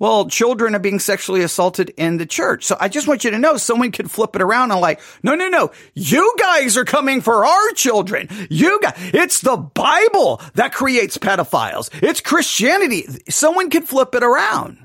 Well, 0.00 0.28
children 0.28 0.74
are 0.74 0.80
being 0.80 0.98
sexually 0.98 1.42
assaulted 1.42 1.90
in 1.90 2.16
the 2.16 2.26
church. 2.26 2.64
So 2.64 2.76
I 2.80 2.88
just 2.88 3.06
want 3.06 3.22
you 3.22 3.30
to 3.30 3.38
know 3.38 3.56
someone 3.56 3.92
could 3.92 4.10
flip 4.10 4.34
it 4.34 4.42
around 4.42 4.72
and 4.72 4.80
like, 4.80 5.00
no, 5.22 5.36
no, 5.36 5.48
no. 5.48 5.70
You 5.94 6.34
guys 6.40 6.76
are 6.76 6.84
coming 6.84 7.20
for 7.20 7.46
our 7.46 7.70
children. 7.76 8.26
You 8.50 8.80
guys, 8.82 8.94
it's 9.14 9.42
the 9.42 9.56
Bible 9.56 10.42
that 10.54 10.74
creates 10.74 11.18
pedophiles. 11.18 11.88
It's 12.02 12.20
Christianity. 12.20 13.06
Someone 13.28 13.70
could 13.70 13.88
flip 13.88 14.16
it 14.16 14.24
around. 14.24 14.84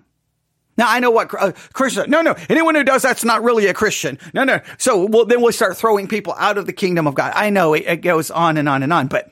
Now 0.79 0.89
I 0.89 1.01
know 1.01 1.11
what 1.11 1.33
uh, 1.37 1.51
Christian. 1.73 2.09
No, 2.09 2.21
no. 2.21 2.37
Anyone 2.47 2.73
who 2.73 2.85
does 2.85 3.01
that's 3.01 3.25
not 3.25 3.43
really 3.43 3.67
a 3.67 3.73
Christian. 3.73 4.17
No, 4.33 4.45
no. 4.45 4.61
So 4.77 5.05
well, 5.07 5.25
then 5.25 5.41
we'll 5.41 5.51
start 5.51 5.75
throwing 5.75 6.07
people 6.07 6.33
out 6.37 6.57
of 6.57 6.67
the 6.67 6.71
kingdom 6.71 7.05
of 7.05 7.15
God. 7.15 7.33
I 7.35 7.49
know 7.49 7.73
it, 7.73 7.83
it 7.85 7.97
goes 7.97 8.31
on 8.31 8.55
and 8.55 8.69
on 8.69 8.81
and 8.81 8.93
on, 8.93 9.07
but 9.07 9.29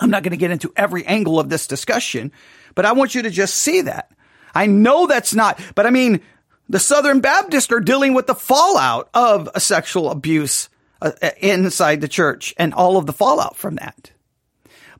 I'm 0.00 0.10
not 0.10 0.24
going 0.24 0.32
to 0.32 0.36
get 0.36 0.50
into 0.50 0.72
every 0.74 1.06
angle 1.06 1.38
of 1.38 1.48
this 1.48 1.68
discussion. 1.68 2.32
But 2.74 2.86
I 2.86 2.92
want 2.92 3.14
you 3.14 3.22
to 3.22 3.30
just 3.30 3.54
see 3.54 3.82
that. 3.82 4.10
I 4.52 4.66
know 4.66 5.06
that's 5.06 5.32
not. 5.32 5.60
But 5.76 5.86
I 5.86 5.90
mean, 5.90 6.20
the 6.68 6.80
Southern 6.80 7.20
Baptists 7.20 7.70
are 7.70 7.78
dealing 7.78 8.12
with 8.12 8.26
the 8.26 8.34
fallout 8.34 9.08
of 9.14 9.48
a 9.54 9.60
sexual 9.60 10.10
abuse 10.10 10.68
uh, 11.00 11.12
uh 11.22 11.30
inside 11.38 12.00
the 12.00 12.08
church 12.08 12.52
and 12.58 12.74
all 12.74 12.96
of 12.96 13.06
the 13.06 13.12
fallout 13.12 13.56
from 13.56 13.76
that. 13.76 14.10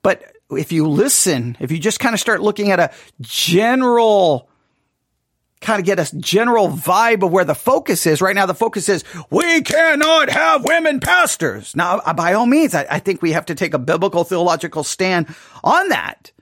But 0.03 0.23
if 0.53 0.71
you 0.71 0.87
listen, 0.87 1.57
if 1.59 1.73
you 1.73 1.81
just 1.81 1.99
kind 1.99 2.15
of 2.15 2.21
start 2.21 2.43
looking 2.43 2.71
at 2.71 2.79
a 2.79 2.93
general 3.21 4.49
kind 5.61 5.81
of 5.81 5.87
get 5.87 5.99
a 5.99 6.17
general 6.17 6.69
vibe 6.69 7.25
of 7.25 7.33
where 7.33 7.45
the 7.45 7.55
focus 7.55 8.07
is. 8.07 8.21
Right 8.21 8.35
now, 8.35 8.47
the 8.47 8.55
focus 8.55 8.89
is 8.89 9.05
we 9.31 9.63
cannot 9.63 10.29
have 10.29 10.65
women 10.65 11.01
pastors. 11.01 11.75
Now, 11.75 11.99
uh, 11.99 12.13
by 12.13 12.35
all 12.35 12.47
means, 12.47 12.75
I, 12.75 12.87
I 12.91 12.99
think 12.99 13.23
we 13.23 13.33
have 13.33 13.47
to 13.47 13.55
take 13.55 13.75
a 13.75 13.79
biblical 13.79 14.25
theological 14.25 14.85
stand 14.85 15.35
on 15.63 15.89
that. 15.89 16.33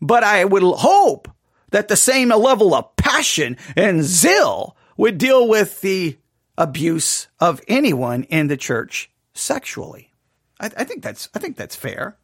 But 0.00 0.24
I 0.24 0.44
would 0.44 0.62
hope 0.62 1.28
that 1.70 1.88
the 1.88 1.96
same 1.96 2.28
level 2.28 2.74
of 2.74 2.94
passion 2.96 3.56
and 3.76 4.02
zeal 4.02 4.76
would 4.96 5.18
deal 5.18 5.48
with 5.48 5.80
the 5.80 6.18
abuse 6.58 7.28
of 7.40 7.60
anyone 7.68 8.24
in 8.24 8.46
the 8.48 8.56
church 8.56 9.10
sexually. 9.34 10.12
I, 10.60 10.70
I 10.76 10.84
think 10.84 11.02
that's 11.02 11.28
I 11.34 11.38
think 11.38 11.56
that's 11.56 11.76
fair. 11.76 12.16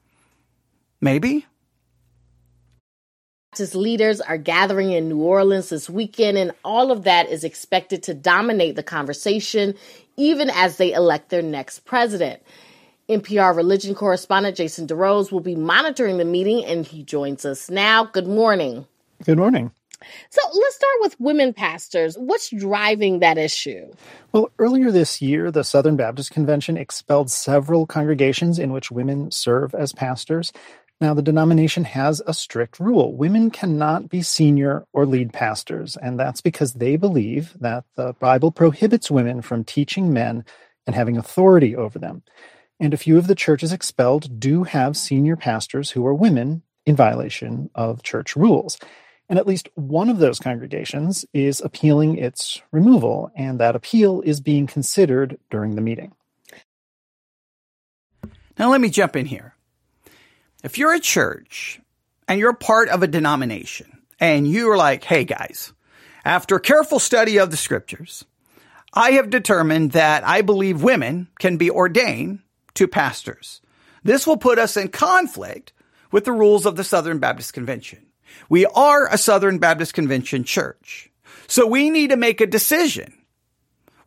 Maybe. 1.01 1.47
Baptist 3.53 3.75
leaders 3.75 4.23
are 4.23 4.39
gathering 4.39 4.93
in 4.93 5.11
New 5.11 5.21
Orleans 5.21 5.69
this 5.69 5.91
weekend, 5.91 6.39
and 6.39 6.53
all 6.65 6.91
of 6.91 7.05
that 7.05 7.29
is 7.29 7.45
expected 7.45 8.03
to 8.05 8.15
dominate 8.15 8.77
the 8.77 8.83
conversation, 8.83 9.75
even 10.17 10.49
as 10.49 10.79
they 10.79 10.95
elect 10.95 11.29
their 11.29 11.43
next 11.43 11.81
president. 11.81 12.43
NPR 13.11 13.55
religion 13.55 13.95
correspondent 13.95 14.57
Jason 14.57 14.87
DeRose 14.87 15.31
will 15.31 15.41
be 15.41 15.55
monitoring 15.55 16.17
the 16.17 16.25
meeting, 16.25 16.65
and 16.65 16.87
he 16.87 17.03
joins 17.03 17.45
us 17.45 17.69
now. 17.69 18.05
Good 18.05 18.27
morning. 18.27 18.87
Good 19.23 19.37
morning. 19.37 19.71
So 20.31 20.41
let's 20.55 20.77
start 20.77 20.95
with 21.01 21.21
women 21.21 21.53
pastors. 21.53 22.17
What's 22.17 22.49
driving 22.49 23.19
that 23.19 23.37
issue? 23.37 23.93
Well, 24.33 24.51
earlier 24.59 24.91
this 24.91 25.21
year, 25.21 25.51
the 25.51 25.63
Southern 25.63 25.97
Baptist 25.97 26.31
Convention 26.31 26.77
expelled 26.79 27.31
several 27.31 27.87
congregations 27.87 28.59
in 28.59 28.73
which 28.73 28.91
women 28.91 29.31
serve 29.31 29.75
as 29.75 29.93
pastors. 29.93 30.53
Now, 31.03 31.15
the 31.15 31.21
denomination 31.21 31.83
has 31.83 32.23
a 32.29 32.33
strict 32.33 32.79
rule. 32.79 33.17
Women 33.17 33.51
cannot 33.51 34.09
be 34.09 34.23
senior 34.23 34.87
or 34.93 35.05
lead 35.05 35.33
pastors, 35.33 35.97
and 35.97 36.17
that's 36.17 36.41
because 36.41 36.75
they 36.75 36.95
believe 36.95 37.57
that 37.59 37.83
the 37.97 38.13
Bible 38.21 38.53
prohibits 38.53 39.11
women 39.11 39.43
from 39.43 39.65
teaching 39.65 40.13
men 40.13 40.45
and 40.87 40.95
having 40.95 41.17
authority 41.17 41.75
over 41.75 41.99
them. 41.99 42.23
And 42.79 42.95
a 42.95 42.97
few 42.97 43.19
of 43.19 43.27
the 43.27 43.35
churches 43.35 43.73
expelled 43.73 44.39
do 44.39 44.63
have 44.63 44.97
senior 44.97 45.35
pastors 45.35 45.91
who 45.91 46.07
are 46.07 46.15
women 46.15 46.63
in 46.87 46.95
violation 46.95 47.69
of 47.75 48.05
church 48.05 48.37
rules. 48.37 48.79
And 49.29 49.41
at 49.41 49.47
least 49.49 49.71
one 49.75 50.09
of 50.09 50.19
those 50.19 50.39
congregations 50.39 51.25
is 51.35 51.61
appealing 51.61 52.17
its 52.17 52.63
removal, 52.71 53.33
and 53.35 53.59
that 53.59 53.75
appeal 53.75 54.21
is 54.21 54.41
being 54.41 54.69
considered 54.69 55.37
during 55.51 55.75
the 55.75 55.83
meeting. 55.83 56.13
Now, 58.57 58.71
let 58.71 58.81
me 58.81 58.89
jump 58.89 59.17
in 59.17 59.27
here. 59.27 59.57
If 60.63 60.79
you're 60.79 60.95
a 60.95 61.01
church 61.01 61.81
and 62.29 62.39
you're 62.39 62.53
part 62.53 62.89
of 62.89 63.03
a 63.03 63.09
denomination 63.09 64.03
and 64.21 64.47
you're 64.47 64.77
like, 64.77 65.03
hey 65.03 65.25
guys, 65.25 65.73
after 66.25 66.59
careful 66.61 67.01
study 67.01 67.39
of 67.39 67.51
the 67.51 67.57
scriptures, 67.57 68.25
I 68.95 69.13
have 69.13 69.31
determined 69.31 69.93
that 69.93 70.25
I 70.25 70.43
believe 70.43 70.83
women 70.83 71.29
can 71.41 71.57
be 71.57 71.71
ordained 71.71 72.41
to 72.75 72.87
pastors. 72.87 73.61
This 74.05 74.27
will 74.27 74.37
put 74.37 74.59
us 74.59 74.77
in 74.77 74.89
conflict 74.89 75.73
with 76.13 76.25
the 76.25 76.33
rules 76.33 76.65
of 76.65 76.77
the 76.77 76.85
Southern 76.85 77.19
Baptist 77.19 77.55
Convention. 77.55 78.07
We 78.49 78.67
are 78.67 79.09
a 79.09 79.19
Southern 79.19 79.59
Baptist 79.59 79.95
Convention 79.95 80.45
church. 80.45 81.11
So 81.49 81.67
we 81.67 81.91
need 81.91 82.11
to 82.11 82.17
make 82.17 82.41
a 82.41 82.47
decision. 82.47 83.15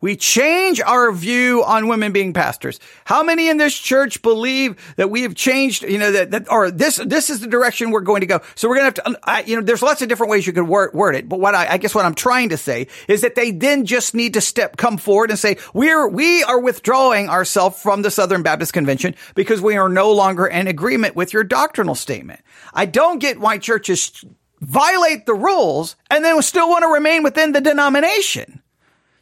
We 0.00 0.16
change 0.16 0.80
our 0.80 1.12
view 1.12 1.64
on 1.64 1.88
women 1.88 2.12
being 2.12 2.32
pastors. 2.32 2.78
How 3.04 3.22
many 3.22 3.48
in 3.48 3.56
this 3.56 3.76
church 3.76 4.22
believe 4.22 4.94
that 4.96 5.10
we 5.10 5.22
have 5.22 5.34
changed, 5.34 5.82
you 5.82 5.98
know, 5.98 6.12
that, 6.12 6.30
that 6.30 6.50
or 6.50 6.70
this, 6.70 6.96
this 6.96 7.30
is 7.30 7.40
the 7.40 7.46
direction 7.46 7.90
we're 7.90 8.00
going 8.00 8.20
to 8.20 8.26
go. 8.26 8.40
So 8.54 8.68
we're 8.68 8.76
going 8.76 8.92
to 8.92 9.02
have 9.02 9.14
to, 9.14 9.20
I, 9.24 9.42
you 9.42 9.56
know, 9.56 9.62
there's 9.62 9.82
lots 9.82 10.02
of 10.02 10.08
different 10.08 10.30
ways 10.30 10.46
you 10.46 10.52
could 10.52 10.68
word, 10.68 10.92
word 10.92 11.14
it. 11.14 11.28
But 11.28 11.40
what 11.40 11.54
I, 11.54 11.72
I 11.72 11.76
guess 11.78 11.94
what 11.94 12.04
I'm 12.04 12.14
trying 12.14 12.50
to 12.50 12.56
say 12.56 12.88
is 13.08 13.22
that 13.22 13.34
they 13.34 13.50
then 13.50 13.84
just 13.84 14.14
need 14.14 14.34
to 14.34 14.40
step, 14.40 14.76
come 14.76 14.98
forward 14.98 15.30
and 15.30 15.38
say, 15.38 15.56
we're, 15.72 16.08
we 16.08 16.42
are 16.42 16.60
withdrawing 16.60 17.28
ourselves 17.28 17.80
from 17.80 18.02
the 18.02 18.10
Southern 18.10 18.42
Baptist 18.42 18.72
Convention 18.72 19.14
because 19.34 19.60
we 19.60 19.76
are 19.76 19.88
no 19.88 20.12
longer 20.12 20.46
in 20.46 20.66
agreement 20.66 21.16
with 21.16 21.32
your 21.32 21.44
doctrinal 21.44 21.94
statement. 21.94 22.40
I 22.74 22.86
don't 22.86 23.18
get 23.18 23.40
why 23.40 23.58
churches 23.58 24.24
violate 24.60 25.26
the 25.26 25.34
rules 25.34 25.96
and 26.10 26.24
then 26.24 26.40
still 26.42 26.68
want 26.68 26.82
to 26.82 26.88
remain 26.88 27.22
within 27.22 27.52
the 27.52 27.60
denomination. 27.60 28.62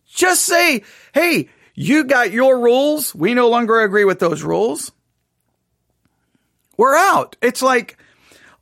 Just 0.07 0.45
say, 0.45 0.83
hey, 1.13 1.49
you 1.75 2.05
got 2.05 2.31
your 2.31 2.61
rules. 2.61 3.15
We 3.15 3.35
no 3.35 3.49
longer 3.49 3.81
agree 3.81 4.05
with 4.05 4.19
those 4.19 4.43
rules. 4.43 4.93
We're 6.77 6.97
out. 6.97 7.37
It's 7.43 7.63
like 7.63 7.97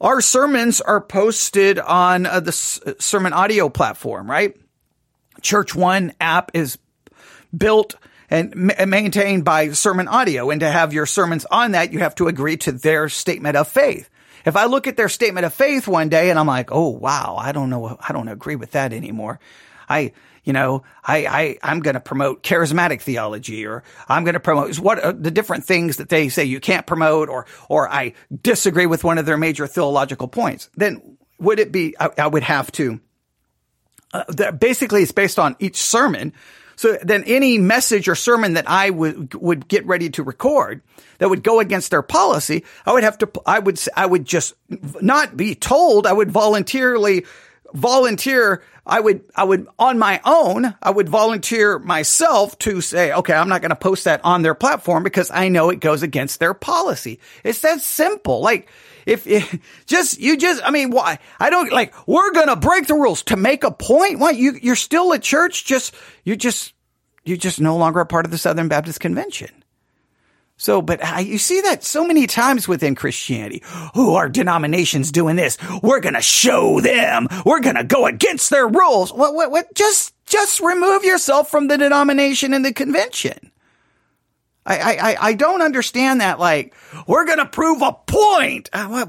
our 0.00 0.20
sermons 0.20 0.80
are 0.80 1.00
posted 1.00 1.78
on 1.78 2.26
uh, 2.26 2.40
the 2.40 2.52
sermon 2.52 3.32
audio 3.32 3.68
platform, 3.68 4.30
right? 4.30 4.56
Church 5.40 5.74
One 5.74 6.12
app 6.20 6.50
is 6.54 6.78
built 7.56 7.94
and 8.30 8.54
ma- 8.54 8.86
maintained 8.86 9.44
by 9.44 9.72
Sermon 9.72 10.08
Audio. 10.08 10.50
And 10.50 10.60
to 10.60 10.70
have 10.70 10.92
your 10.92 11.06
sermons 11.06 11.44
on 11.50 11.72
that, 11.72 11.92
you 11.92 11.98
have 11.98 12.14
to 12.16 12.28
agree 12.28 12.56
to 12.58 12.72
their 12.72 13.08
statement 13.08 13.56
of 13.56 13.68
faith. 13.68 14.08
if 14.44 14.56
I 14.56 14.64
look 14.66 14.86
at 14.86 14.96
their 14.96 15.08
statement 15.08 15.46
of 15.46 15.54
faith 15.54 15.86
one 15.86 16.08
day 16.08 16.30
and 16.30 16.38
I'm 16.38 16.46
like, 16.46 16.70
oh 16.72 16.88
wow, 16.88 17.36
I 17.38 17.52
don't 17.52 17.70
know, 17.70 17.96
I 18.00 18.12
don't 18.12 18.28
agree 18.28 18.56
with 18.56 18.72
that 18.72 18.92
anymore. 18.92 19.38
I, 19.88 20.12
you 20.44 20.52
know, 20.52 20.82
I, 21.04 21.26
I, 21.26 21.58
I'm 21.62 21.80
going 21.80 21.94
to 21.94 22.00
promote 22.00 22.42
charismatic 22.42 23.00
theology 23.00 23.64
or 23.64 23.84
I'm 24.08 24.24
going 24.24 24.34
to 24.34 24.40
promote 24.40 24.78
what 24.78 25.02
are 25.02 25.12
the 25.12 25.30
different 25.30 25.64
things 25.64 25.98
that 25.98 26.08
they 26.08 26.28
say 26.28 26.44
you 26.44 26.60
can't 26.60 26.86
promote 26.86 27.28
or, 27.28 27.46
or 27.68 27.88
I 27.88 28.14
disagree 28.42 28.86
with 28.86 29.04
one 29.04 29.18
of 29.18 29.26
their 29.26 29.36
major 29.36 29.66
theological 29.66 30.28
points. 30.28 30.68
Then 30.76 31.16
would 31.38 31.60
it 31.60 31.70
be, 31.70 31.94
I, 31.98 32.10
I 32.18 32.26
would 32.26 32.42
have 32.42 32.72
to, 32.72 33.00
uh, 34.12 34.52
basically 34.52 35.02
it's 35.02 35.12
based 35.12 35.38
on 35.38 35.54
each 35.60 35.76
sermon. 35.76 36.32
So 36.74 36.98
then 37.02 37.22
any 37.24 37.58
message 37.58 38.08
or 38.08 38.16
sermon 38.16 38.54
that 38.54 38.68
I 38.68 38.90
would, 38.90 39.34
would 39.34 39.68
get 39.68 39.86
ready 39.86 40.10
to 40.10 40.24
record 40.24 40.82
that 41.18 41.28
would 41.28 41.44
go 41.44 41.60
against 41.60 41.92
their 41.92 42.02
policy, 42.02 42.64
I 42.84 42.92
would 42.92 43.04
have 43.04 43.18
to, 43.18 43.30
I 43.46 43.60
would, 43.60 43.80
I 43.96 44.06
would 44.06 44.24
just 44.24 44.54
not 45.00 45.36
be 45.36 45.54
told. 45.54 46.06
I 46.06 46.12
would 46.12 46.32
voluntarily 46.32 47.26
volunteer 47.72 48.62
I 48.84 48.98
would, 48.98 49.22
I 49.36 49.44
would 49.44 49.68
on 49.78 49.98
my 49.98 50.20
own, 50.24 50.74
I 50.82 50.90
would 50.90 51.08
volunteer 51.08 51.78
myself 51.78 52.58
to 52.60 52.80
say, 52.80 53.12
okay, 53.12 53.32
I'm 53.32 53.48
not 53.48 53.60
going 53.60 53.70
to 53.70 53.76
post 53.76 54.04
that 54.04 54.24
on 54.24 54.42
their 54.42 54.54
platform 54.54 55.04
because 55.04 55.30
I 55.30 55.48
know 55.48 55.70
it 55.70 55.78
goes 55.78 56.02
against 56.02 56.40
their 56.40 56.52
policy. 56.52 57.20
It's 57.44 57.60
that 57.60 57.80
simple. 57.80 58.40
Like, 58.40 58.68
if, 59.06 59.26
if 59.26 59.56
just, 59.86 60.18
you 60.18 60.36
just, 60.36 60.62
I 60.64 60.70
mean, 60.70 60.90
why? 60.90 61.20
I 61.38 61.50
don't 61.50 61.70
like, 61.70 61.94
we're 62.08 62.32
going 62.32 62.48
to 62.48 62.56
break 62.56 62.88
the 62.88 62.94
rules 62.94 63.22
to 63.24 63.36
make 63.36 63.62
a 63.62 63.70
point. 63.70 64.18
Why 64.18 64.30
You, 64.30 64.58
you're 64.60 64.74
still 64.74 65.12
a 65.12 65.18
church. 65.18 65.64
Just, 65.64 65.94
you 66.24 66.34
just, 66.34 66.74
you're 67.24 67.36
just 67.36 67.60
no 67.60 67.76
longer 67.76 68.00
a 68.00 68.06
part 68.06 68.24
of 68.24 68.32
the 68.32 68.38
Southern 68.38 68.66
Baptist 68.66 68.98
Convention. 68.98 69.61
So, 70.56 70.80
but 70.80 71.00
you 71.26 71.38
see 71.38 71.60
that 71.62 71.82
so 71.82 72.06
many 72.06 72.26
times 72.26 72.68
within 72.68 72.94
Christianity. 72.94 73.62
Who 73.94 74.14
our 74.14 74.28
denomination's 74.28 75.10
doing 75.10 75.34
this? 75.36 75.58
We're 75.82 76.00
gonna 76.00 76.22
show 76.22 76.80
them. 76.80 77.26
We're 77.44 77.60
gonna 77.60 77.84
go 77.84 78.06
against 78.06 78.50
their 78.50 78.68
rules. 78.68 79.12
What? 79.12 79.34
What? 79.34 79.50
What? 79.50 79.74
Just, 79.74 80.14
just 80.26 80.60
remove 80.60 81.04
yourself 81.04 81.50
from 81.50 81.66
the 81.66 81.78
denomination 81.78 82.54
and 82.54 82.64
the 82.64 82.72
convention. 82.72 83.50
I, 84.64 84.76
I, 84.78 85.16
I 85.20 85.32
don't 85.34 85.62
understand 85.62 86.20
that. 86.20 86.38
Like, 86.38 86.74
we're 87.06 87.26
gonna 87.26 87.46
prove 87.46 87.82
a 87.82 87.92
point. 87.92 88.70
Uh, 88.72 89.06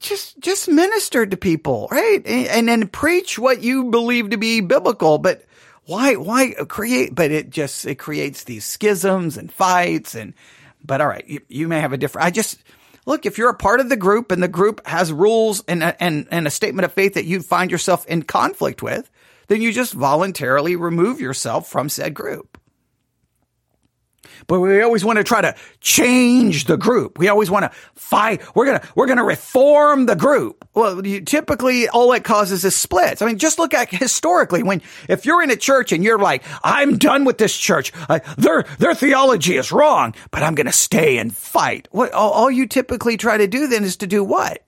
just, 0.00 0.38
just 0.40 0.68
minister 0.68 1.24
to 1.24 1.36
people, 1.36 1.88
right? 1.90 2.26
And, 2.26 2.68
then 2.68 2.88
preach 2.88 3.38
what 3.38 3.62
you 3.62 3.84
believe 3.90 4.30
to 4.30 4.36
be 4.36 4.60
biblical, 4.60 5.18
but 5.18 5.44
why, 5.86 6.14
why 6.16 6.54
uh, 6.58 6.64
create, 6.64 7.14
but 7.14 7.30
it 7.30 7.50
just, 7.50 7.86
it 7.86 7.96
creates 7.96 8.44
these 8.44 8.64
schisms 8.64 9.36
and 9.36 9.52
fights 9.52 10.14
and, 10.14 10.34
but 10.84 11.00
all 11.00 11.08
right, 11.08 11.26
you, 11.26 11.40
you 11.48 11.68
may 11.68 11.80
have 11.80 11.92
a 11.92 11.96
different, 11.96 12.26
I 12.26 12.30
just, 12.30 12.62
look, 13.06 13.26
if 13.26 13.38
you're 13.38 13.50
a 13.50 13.54
part 13.54 13.80
of 13.80 13.88
the 13.88 13.96
group 13.96 14.32
and 14.32 14.42
the 14.42 14.48
group 14.48 14.86
has 14.86 15.12
rules 15.12 15.62
and, 15.66 15.82
uh, 15.82 15.92
and, 16.00 16.26
and 16.30 16.46
a 16.46 16.50
statement 16.50 16.84
of 16.84 16.92
faith 16.92 17.14
that 17.14 17.24
you 17.24 17.42
find 17.42 17.70
yourself 17.70 18.06
in 18.06 18.22
conflict 18.22 18.82
with, 18.82 19.10
then 19.48 19.60
you 19.60 19.72
just 19.72 19.92
voluntarily 19.92 20.76
remove 20.76 21.20
yourself 21.20 21.68
from 21.68 21.88
said 21.88 22.14
group. 22.14 22.58
But 24.46 24.60
we 24.60 24.82
always 24.82 25.04
want 25.04 25.18
to 25.18 25.24
try 25.24 25.40
to 25.40 25.54
change 25.80 26.64
the 26.64 26.76
group. 26.76 27.18
We 27.18 27.28
always 27.28 27.50
want 27.50 27.64
to 27.64 27.70
fight. 27.94 28.42
We're 28.54 28.66
going 28.66 28.80
to, 28.80 28.88
we're 28.94 29.06
going 29.06 29.18
to 29.18 29.24
reform 29.24 30.06
the 30.06 30.16
group. 30.16 30.66
Well, 30.74 31.06
you, 31.06 31.20
typically 31.20 31.88
all 31.88 32.12
it 32.12 32.24
causes 32.24 32.64
is 32.64 32.74
splits. 32.74 33.22
I 33.22 33.26
mean, 33.26 33.38
just 33.38 33.58
look 33.58 33.74
at 33.74 33.90
historically 33.90 34.62
when, 34.62 34.82
if 35.08 35.26
you're 35.26 35.42
in 35.42 35.50
a 35.50 35.56
church 35.56 35.92
and 35.92 36.02
you're 36.02 36.18
like, 36.18 36.42
I'm 36.62 36.98
done 36.98 37.24
with 37.24 37.38
this 37.38 37.56
church. 37.56 37.92
Uh, 38.08 38.20
their, 38.38 38.64
their 38.78 38.94
theology 38.94 39.56
is 39.56 39.72
wrong, 39.72 40.14
but 40.30 40.42
I'm 40.42 40.54
going 40.54 40.66
to 40.66 40.72
stay 40.72 41.18
and 41.18 41.34
fight. 41.34 41.88
What, 41.90 42.12
all, 42.12 42.30
all 42.30 42.50
you 42.50 42.66
typically 42.66 43.16
try 43.16 43.36
to 43.36 43.46
do 43.46 43.66
then 43.66 43.84
is 43.84 43.96
to 43.98 44.06
do 44.06 44.24
what? 44.24 44.62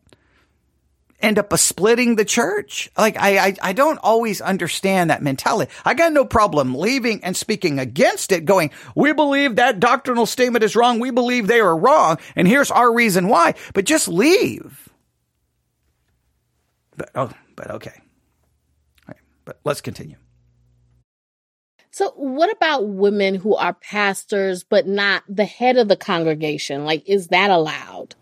End 1.24 1.38
up 1.38 1.52
splitting 1.58 2.16
the 2.16 2.24
church. 2.24 2.90
Like 2.96 3.16
I, 3.16 3.38
I, 3.38 3.56
I 3.62 3.72
don't 3.72 3.98
always 4.02 4.40
understand 4.40 5.10
that 5.10 5.22
mentality. 5.22 5.72
I 5.84 5.94
got 5.94 6.12
no 6.12 6.24
problem 6.24 6.74
leaving 6.74 7.24
and 7.24 7.36
speaking 7.36 7.78
against 7.78 8.30
it, 8.30 8.44
going, 8.44 8.70
we 8.94 9.12
believe 9.12 9.56
that 9.56 9.80
doctrinal 9.80 10.26
statement 10.26 10.64
is 10.64 10.76
wrong. 10.76 11.00
We 11.00 11.10
believe 11.10 11.46
they 11.46 11.60
are 11.60 11.76
wrong. 11.76 12.18
And 12.36 12.46
here's 12.46 12.70
our 12.70 12.92
reason 12.92 13.28
why, 13.28 13.54
but 13.72 13.84
just 13.84 14.06
leave. 14.06 14.88
But, 16.96 17.10
oh, 17.14 17.30
but 17.56 17.70
okay. 17.72 18.00
But 19.44 19.60
let's 19.64 19.80
continue. 19.80 20.16
So, 21.90 22.10
what 22.16 22.50
about 22.50 22.88
women 22.88 23.36
who 23.36 23.54
are 23.54 23.74
pastors 23.74 24.64
but 24.64 24.86
not 24.86 25.22
the 25.28 25.44
head 25.44 25.76
of 25.76 25.86
the 25.86 25.96
congregation? 25.96 26.84
Like, 26.84 27.08
is 27.08 27.28
that 27.28 27.50
allowed? 27.50 28.16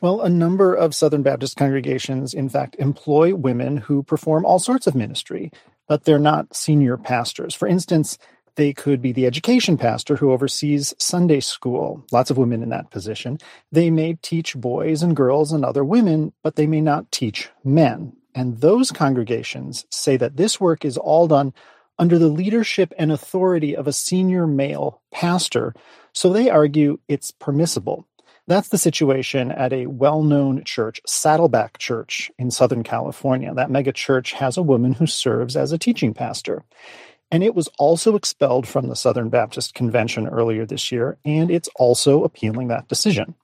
Well, 0.00 0.20
a 0.20 0.28
number 0.28 0.74
of 0.74 0.94
Southern 0.94 1.24
Baptist 1.24 1.56
congregations, 1.56 2.32
in 2.32 2.48
fact, 2.48 2.76
employ 2.78 3.34
women 3.34 3.78
who 3.78 4.04
perform 4.04 4.44
all 4.44 4.60
sorts 4.60 4.86
of 4.86 4.94
ministry, 4.94 5.50
but 5.88 6.04
they're 6.04 6.20
not 6.20 6.54
senior 6.54 6.96
pastors. 6.96 7.52
For 7.52 7.66
instance, 7.66 8.16
they 8.54 8.72
could 8.72 9.02
be 9.02 9.10
the 9.10 9.26
education 9.26 9.76
pastor 9.76 10.14
who 10.14 10.30
oversees 10.30 10.94
Sunday 10.98 11.40
school. 11.40 12.04
Lots 12.12 12.30
of 12.30 12.38
women 12.38 12.62
in 12.62 12.68
that 12.68 12.92
position. 12.92 13.38
They 13.72 13.90
may 13.90 14.14
teach 14.22 14.56
boys 14.56 15.02
and 15.02 15.16
girls 15.16 15.50
and 15.50 15.64
other 15.64 15.84
women, 15.84 16.32
but 16.44 16.54
they 16.54 16.68
may 16.68 16.80
not 16.80 17.10
teach 17.10 17.50
men. 17.64 18.12
And 18.36 18.60
those 18.60 18.92
congregations 18.92 19.84
say 19.90 20.16
that 20.16 20.36
this 20.36 20.60
work 20.60 20.84
is 20.84 20.96
all 20.96 21.26
done 21.26 21.52
under 21.98 22.20
the 22.20 22.28
leadership 22.28 22.92
and 22.98 23.10
authority 23.10 23.74
of 23.74 23.88
a 23.88 23.92
senior 23.92 24.46
male 24.46 25.02
pastor. 25.10 25.74
So 26.12 26.32
they 26.32 26.48
argue 26.50 27.00
it's 27.08 27.32
permissible. 27.32 28.06
That's 28.48 28.70
the 28.70 28.78
situation 28.78 29.52
at 29.52 29.74
a 29.74 29.86
well 29.88 30.22
known 30.22 30.64
church, 30.64 31.02
Saddleback 31.06 31.76
Church 31.76 32.30
in 32.38 32.50
Southern 32.50 32.82
California. 32.82 33.52
That 33.52 33.70
mega 33.70 33.92
church 33.92 34.32
has 34.32 34.56
a 34.56 34.62
woman 34.62 34.94
who 34.94 35.06
serves 35.06 35.54
as 35.54 35.70
a 35.70 35.76
teaching 35.76 36.14
pastor. 36.14 36.64
And 37.30 37.44
it 37.44 37.54
was 37.54 37.68
also 37.78 38.16
expelled 38.16 38.66
from 38.66 38.88
the 38.88 38.96
Southern 38.96 39.28
Baptist 39.28 39.74
Convention 39.74 40.26
earlier 40.26 40.64
this 40.64 40.90
year, 40.90 41.18
and 41.26 41.50
it's 41.50 41.68
also 41.76 42.24
appealing 42.24 42.68
that 42.68 42.88
decision. 42.88 43.34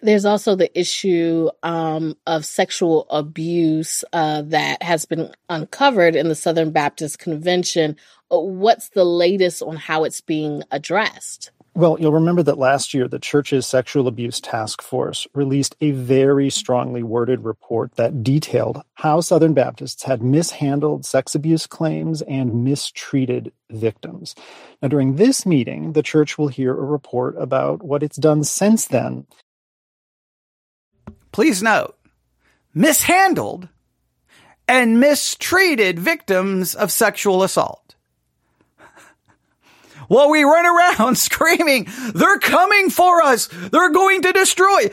There's 0.00 0.24
also 0.24 0.54
the 0.54 0.78
issue 0.78 1.50
um, 1.62 2.16
of 2.26 2.46
sexual 2.46 3.06
abuse 3.10 4.04
uh, 4.14 4.40
that 4.42 4.82
has 4.82 5.04
been 5.04 5.34
uncovered 5.50 6.16
in 6.16 6.28
the 6.28 6.34
Southern 6.34 6.70
Baptist 6.70 7.18
Convention. 7.18 7.96
Uh, 8.32 8.38
what's 8.38 8.88
the 8.88 9.04
latest 9.04 9.60
on 9.60 9.76
how 9.76 10.04
it's 10.04 10.22
being 10.22 10.62
addressed? 10.70 11.50
Well, 11.78 11.96
you'll 12.00 12.10
remember 12.10 12.42
that 12.42 12.58
last 12.58 12.92
year, 12.92 13.06
the 13.06 13.20
church's 13.20 13.64
sexual 13.64 14.08
abuse 14.08 14.40
task 14.40 14.82
force 14.82 15.28
released 15.32 15.76
a 15.80 15.92
very 15.92 16.50
strongly 16.50 17.04
worded 17.04 17.44
report 17.44 17.94
that 17.94 18.24
detailed 18.24 18.82
how 18.94 19.20
Southern 19.20 19.54
Baptists 19.54 20.02
had 20.02 20.20
mishandled 20.20 21.06
sex 21.06 21.36
abuse 21.36 21.68
claims 21.68 22.20
and 22.22 22.64
mistreated 22.64 23.52
victims. 23.70 24.34
Now, 24.82 24.88
during 24.88 25.14
this 25.14 25.46
meeting, 25.46 25.92
the 25.92 26.02
church 26.02 26.36
will 26.36 26.48
hear 26.48 26.72
a 26.72 26.84
report 26.84 27.36
about 27.38 27.84
what 27.84 28.02
it's 28.02 28.16
done 28.16 28.42
since 28.42 28.86
then. 28.86 29.28
Please 31.30 31.62
note, 31.62 31.96
mishandled 32.74 33.68
and 34.66 34.98
mistreated 34.98 36.00
victims 36.00 36.74
of 36.74 36.90
sexual 36.90 37.44
assault 37.44 37.87
while 40.08 40.30
we 40.30 40.42
run 40.42 40.66
around 40.66 41.16
screaming, 41.18 41.86
they're 42.14 42.38
coming 42.38 42.90
for 42.90 43.22
us. 43.22 43.46
They're 43.46 43.90
going 43.90 44.22
to 44.22 44.32
destroy. 44.32 44.88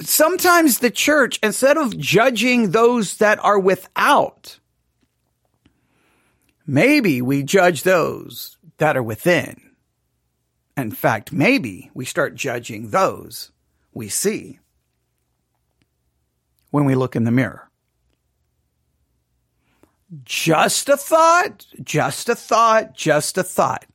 Sometimes 0.00 0.78
the 0.78 0.90
church, 0.90 1.38
instead 1.42 1.76
of 1.76 1.98
judging 1.98 2.70
those 2.70 3.16
that 3.16 3.42
are 3.42 3.58
without, 3.58 4.58
maybe 6.66 7.20
we 7.20 7.42
judge 7.42 7.82
those 7.82 8.58
that 8.78 8.96
are 8.96 9.02
within. 9.02 9.60
In 10.76 10.92
fact, 10.92 11.32
maybe 11.32 11.90
we 11.92 12.04
start 12.04 12.34
judging 12.34 12.90
those 12.90 13.50
we 13.92 14.08
see 14.08 14.58
when 16.70 16.84
we 16.84 16.94
look 16.94 17.16
in 17.16 17.24
the 17.24 17.30
mirror. 17.30 17.69
Just 20.24 20.88
a 20.88 20.96
thought, 20.96 21.66
just 21.82 22.28
a 22.28 22.34
thought, 22.34 22.94
just 22.94 23.38
a 23.38 23.44
thought. 23.44 23.86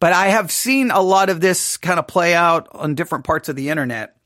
But 0.00 0.12
I 0.12 0.28
have 0.28 0.50
seen 0.50 0.90
a 0.90 1.00
lot 1.00 1.30
of 1.30 1.40
this 1.40 1.76
kind 1.76 1.98
of 1.98 2.06
play 2.06 2.34
out 2.34 2.68
on 2.72 2.94
different 2.94 3.24
parts 3.24 3.48
of 3.48 3.56
the 3.56 3.70
internet 3.70 4.16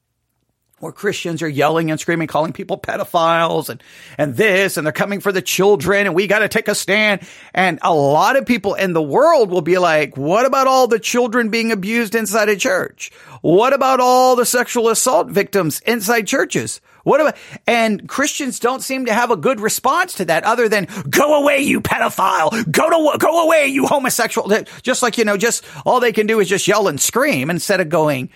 where 0.81 0.93
Christians 0.93 1.43
are 1.43 1.49
yelling 1.49 1.91
and 1.91 2.01
screaming, 2.01 2.29
calling 2.29 2.53
people 2.53 2.79
pedophiles 2.79 3.69
and, 3.69 3.83
and 4.17 4.37
this, 4.37 4.77
and 4.77 4.87
they're 4.87 4.93
coming 4.93 5.21
for 5.21 5.33
the 5.33 5.43
children 5.43 6.07
and 6.07 6.15
we 6.15 6.27
got 6.27 6.39
to 6.39 6.49
take 6.49 6.69
a 6.69 6.75
stand. 6.75 7.21
And 7.53 7.79
a 7.83 7.93
lot 7.93 8.37
of 8.37 8.47
people 8.47 8.75
in 8.75 8.93
the 8.93 9.03
world 9.03 9.51
will 9.51 9.63
be 9.63 9.79
like, 9.79 10.17
what 10.17 10.47
about 10.47 10.69
all 10.69 10.87
the 10.87 11.01
children 11.01 11.51
being 11.51 11.73
abused 11.73 12.15
inside 12.15 12.49
a 12.49 12.57
church? 12.57 13.11
What 13.41 13.73
about 13.73 14.01
all 14.01 14.37
the 14.37 14.47
sexual 14.47 14.89
assault 14.89 15.29
victims 15.29 15.81
inside 15.81 16.27
churches? 16.27 16.81
What 17.09 17.23
about, 17.23 17.37
and 17.67 18.07
Christians 18.07 18.61
don't 18.61 18.83
seem 18.83 19.07
to 19.07 19.15
have 19.15 19.31
a 19.31 19.37
good 19.37 19.61
response 19.61 20.15
to 20.15 20.27
that 20.27 20.45
other 20.45 20.69
than 20.69 20.87
go 21.09 21.41
away, 21.41 21.61
you 21.61 21.81
pedophile. 21.81 22.71
Go 22.71 23.13
to, 23.13 23.19
go 23.19 23.45
away, 23.45 23.69
you 23.69 23.87
homosexual. 23.87 24.53
Just 24.83 25.03
like, 25.03 25.17
you 25.17 25.25
know, 25.25 25.39
just 25.39 25.65
all 25.87 26.01
they 26.01 26.13
can 26.13 26.27
do 26.27 26.39
is 26.39 26.49
just 26.51 26.69
yell 26.69 26.87
and 26.87 27.01
scream 27.01 27.49
instead 27.49 27.81
of 27.81 27.89
going, 27.89 28.29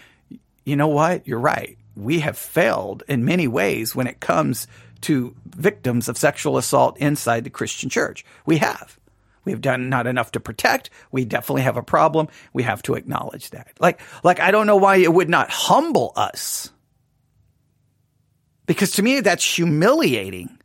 you 0.65 0.77
know 0.77 0.89
what? 0.89 1.27
You're 1.27 1.39
right. 1.39 1.77
We 1.97 2.21
have 2.21 2.39
failed 2.39 3.03
in 3.09 3.27
many 3.27 3.47
ways 3.47 3.95
when 3.95 4.07
it 4.07 4.21
comes 4.21 4.67
to 5.03 5.37
victims 5.45 6.09
of 6.09 6.17
sexual 6.17 6.57
assault 6.57 6.97
inside 6.97 7.45
the 7.45 7.51
Christian 7.51 7.91
church. 7.91 8.25
We 8.47 8.57
have. 8.57 8.99
We 9.45 9.53
have 9.53 9.61
done 9.61 9.91
not 9.91 10.07
enough 10.07 10.33
to 10.33 10.41
protect. 10.41 10.89
We 11.11 11.27
definitely 11.27 11.63
have 11.63 11.77
a 11.77 11.83
problem. 11.83 12.29
We 12.55 12.63
have 12.63 12.81
to 12.85 12.95
acknowledge 12.95 13.51
that. 13.51 13.73
Like, 13.81 14.01
like, 14.25 14.41
I 14.41 14.51
don't 14.51 14.67
know 14.67 14.77
why 14.77 14.97
it 14.97 15.13
would 15.13 15.29
not 15.29 15.51
humble 15.51 16.13
us. 16.17 16.73
Because 18.67 18.93
to 18.93 19.03
me, 19.03 19.21
that's 19.21 19.45
humiliating 19.45 20.59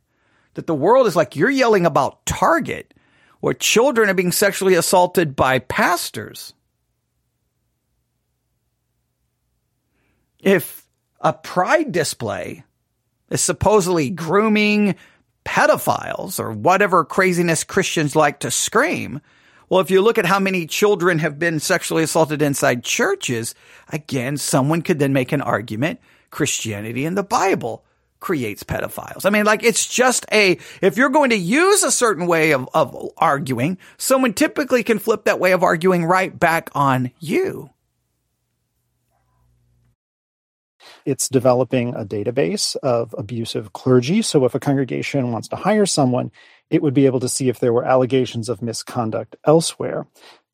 that 0.54 0.66
the 0.66 0.74
world 0.74 1.06
is 1.06 1.16
like, 1.16 1.36
you're 1.36 1.50
yelling 1.50 1.86
about 1.86 2.24
Target 2.26 2.94
where 3.40 3.54
children 3.54 4.10
are 4.10 4.14
being 4.14 4.32
sexually 4.32 4.74
assaulted 4.74 5.36
by 5.36 5.60
pastors. 5.60 6.54
If 10.40 10.86
a 11.20 11.32
pride 11.32 11.92
display 11.92 12.64
is 13.30 13.40
supposedly 13.40 14.10
grooming 14.10 14.94
pedophiles 15.44 16.38
or 16.38 16.52
whatever 16.52 17.04
craziness 17.04 17.64
Christians 17.64 18.14
like 18.14 18.40
to 18.40 18.50
scream. 18.50 19.20
Well, 19.68 19.80
if 19.80 19.90
you 19.90 20.02
look 20.02 20.18
at 20.18 20.26
how 20.26 20.38
many 20.38 20.66
children 20.66 21.18
have 21.18 21.38
been 21.38 21.60
sexually 21.60 22.02
assaulted 22.02 22.42
inside 22.42 22.84
churches, 22.84 23.54
again, 23.88 24.36
someone 24.36 24.82
could 24.82 24.98
then 24.98 25.12
make 25.12 25.32
an 25.32 25.42
argument 25.42 26.00
Christianity 26.30 27.04
and 27.04 27.16
the 27.16 27.22
Bible 27.22 27.84
creates 28.20 28.64
pedophiles. 28.64 29.24
I 29.24 29.30
mean, 29.30 29.44
like 29.44 29.62
it's 29.62 29.86
just 29.86 30.26
a, 30.32 30.58
if 30.82 30.96
you're 30.96 31.08
going 31.08 31.30
to 31.30 31.36
use 31.36 31.82
a 31.82 31.90
certain 31.90 32.26
way 32.26 32.52
of, 32.52 32.68
of 32.74 33.12
arguing, 33.16 33.78
someone 33.96 34.34
typically 34.34 34.82
can 34.82 34.98
flip 34.98 35.24
that 35.24 35.40
way 35.40 35.52
of 35.52 35.62
arguing 35.62 36.04
right 36.04 36.38
back 36.38 36.70
on 36.74 37.10
you. 37.20 37.70
It's 41.04 41.28
developing 41.28 41.94
a 41.94 42.04
database 42.04 42.76
of 42.76 43.14
abusive 43.16 43.72
clergy. 43.72 44.20
So 44.20 44.44
if 44.44 44.54
a 44.54 44.60
congregation 44.60 45.32
wants 45.32 45.48
to 45.48 45.56
hire 45.56 45.86
someone, 45.86 46.30
it 46.70 46.82
would 46.82 46.94
be 46.94 47.06
able 47.06 47.20
to 47.20 47.28
see 47.28 47.48
if 47.48 47.60
there 47.60 47.72
were 47.72 47.84
allegations 47.84 48.48
of 48.48 48.60
misconduct 48.60 49.36
elsewhere. 49.44 50.06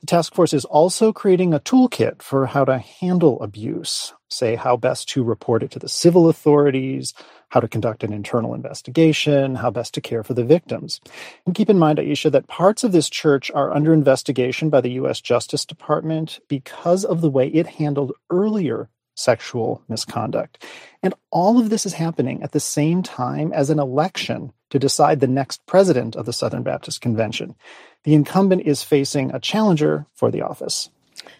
The 0.04 0.16
task 0.16 0.34
force 0.34 0.52
is 0.52 0.66
also 0.66 1.14
creating 1.14 1.54
a 1.54 1.60
toolkit 1.60 2.20
for 2.20 2.44
how 2.44 2.66
to 2.66 2.76
handle 2.76 3.40
abuse, 3.40 4.12
say 4.28 4.54
how 4.54 4.76
best 4.76 5.08
to 5.08 5.24
report 5.24 5.62
it 5.62 5.70
to 5.70 5.78
the 5.78 5.88
civil 5.88 6.28
authorities, 6.28 7.14
how 7.48 7.60
to 7.60 7.68
conduct 7.68 8.04
an 8.04 8.12
internal 8.12 8.52
investigation, 8.52 9.54
how 9.54 9.70
best 9.70 9.94
to 9.94 10.02
care 10.02 10.22
for 10.22 10.34
the 10.34 10.44
victims. 10.44 11.00
And 11.46 11.54
keep 11.54 11.70
in 11.70 11.78
mind, 11.78 11.98
Ayesha, 11.98 12.28
that 12.28 12.48
parts 12.48 12.84
of 12.84 12.92
this 12.92 13.08
church 13.08 13.50
are 13.52 13.72
under 13.72 13.94
investigation 13.94 14.68
by 14.68 14.82
the 14.82 14.90
U.S. 14.90 15.22
Justice 15.22 15.64
Department 15.64 16.38
because 16.50 17.06
of 17.06 17.22
the 17.22 17.30
way 17.30 17.48
it 17.48 17.66
handled 17.66 18.12
earlier 18.28 18.90
sexual 19.14 19.82
misconduct. 19.88 20.66
And 21.02 21.14
all 21.30 21.58
of 21.58 21.70
this 21.70 21.86
is 21.86 21.94
happening 21.94 22.42
at 22.42 22.52
the 22.52 22.60
same 22.60 23.02
time 23.02 23.54
as 23.54 23.70
an 23.70 23.78
election 23.78 24.52
to 24.74 24.78
decide 24.80 25.20
the 25.20 25.28
next 25.28 25.64
president 25.66 26.16
of 26.16 26.26
the 26.26 26.32
Southern 26.32 26.64
Baptist 26.64 27.00
Convention. 27.00 27.54
The 28.02 28.12
incumbent 28.12 28.62
is 28.62 28.82
facing 28.82 29.30
a 29.30 29.38
challenger 29.38 30.04
for 30.14 30.32
the 30.32 30.42
office. 30.42 30.90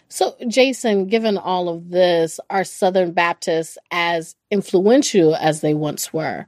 So, 0.07 0.37
Jason, 0.47 1.07
given 1.07 1.37
all 1.37 1.67
of 1.67 1.89
this, 1.89 2.39
are 2.49 2.63
Southern 2.63 3.11
Baptists 3.11 3.77
as 3.91 4.37
influential 4.49 5.35
as 5.35 5.59
they 5.59 5.73
once 5.73 6.13
were? 6.13 6.45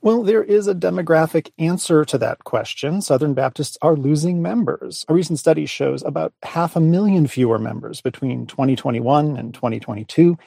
Well, 0.00 0.22
there 0.22 0.44
is 0.44 0.68
a 0.68 0.74
demographic 0.74 1.50
answer 1.58 2.04
to 2.04 2.18
that 2.18 2.44
question. 2.44 3.02
Southern 3.02 3.34
Baptists 3.34 3.76
are 3.82 3.96
losing 3.96 4.40
members. 4.40 5.04
A 5.08 5.14
recent 5.14 5.40
study 5.40 5.66
shows 5.66 6.04
about 6.04 6.32
half 6.44 6.76
a 6.76 6.80
million 6.80 7.26
fewer 7.26 7.58
members 7.58 8.00
between 8.00 8.46
2021 8.46 9.36
and 9.36 9.52
2022, 9.52 10.38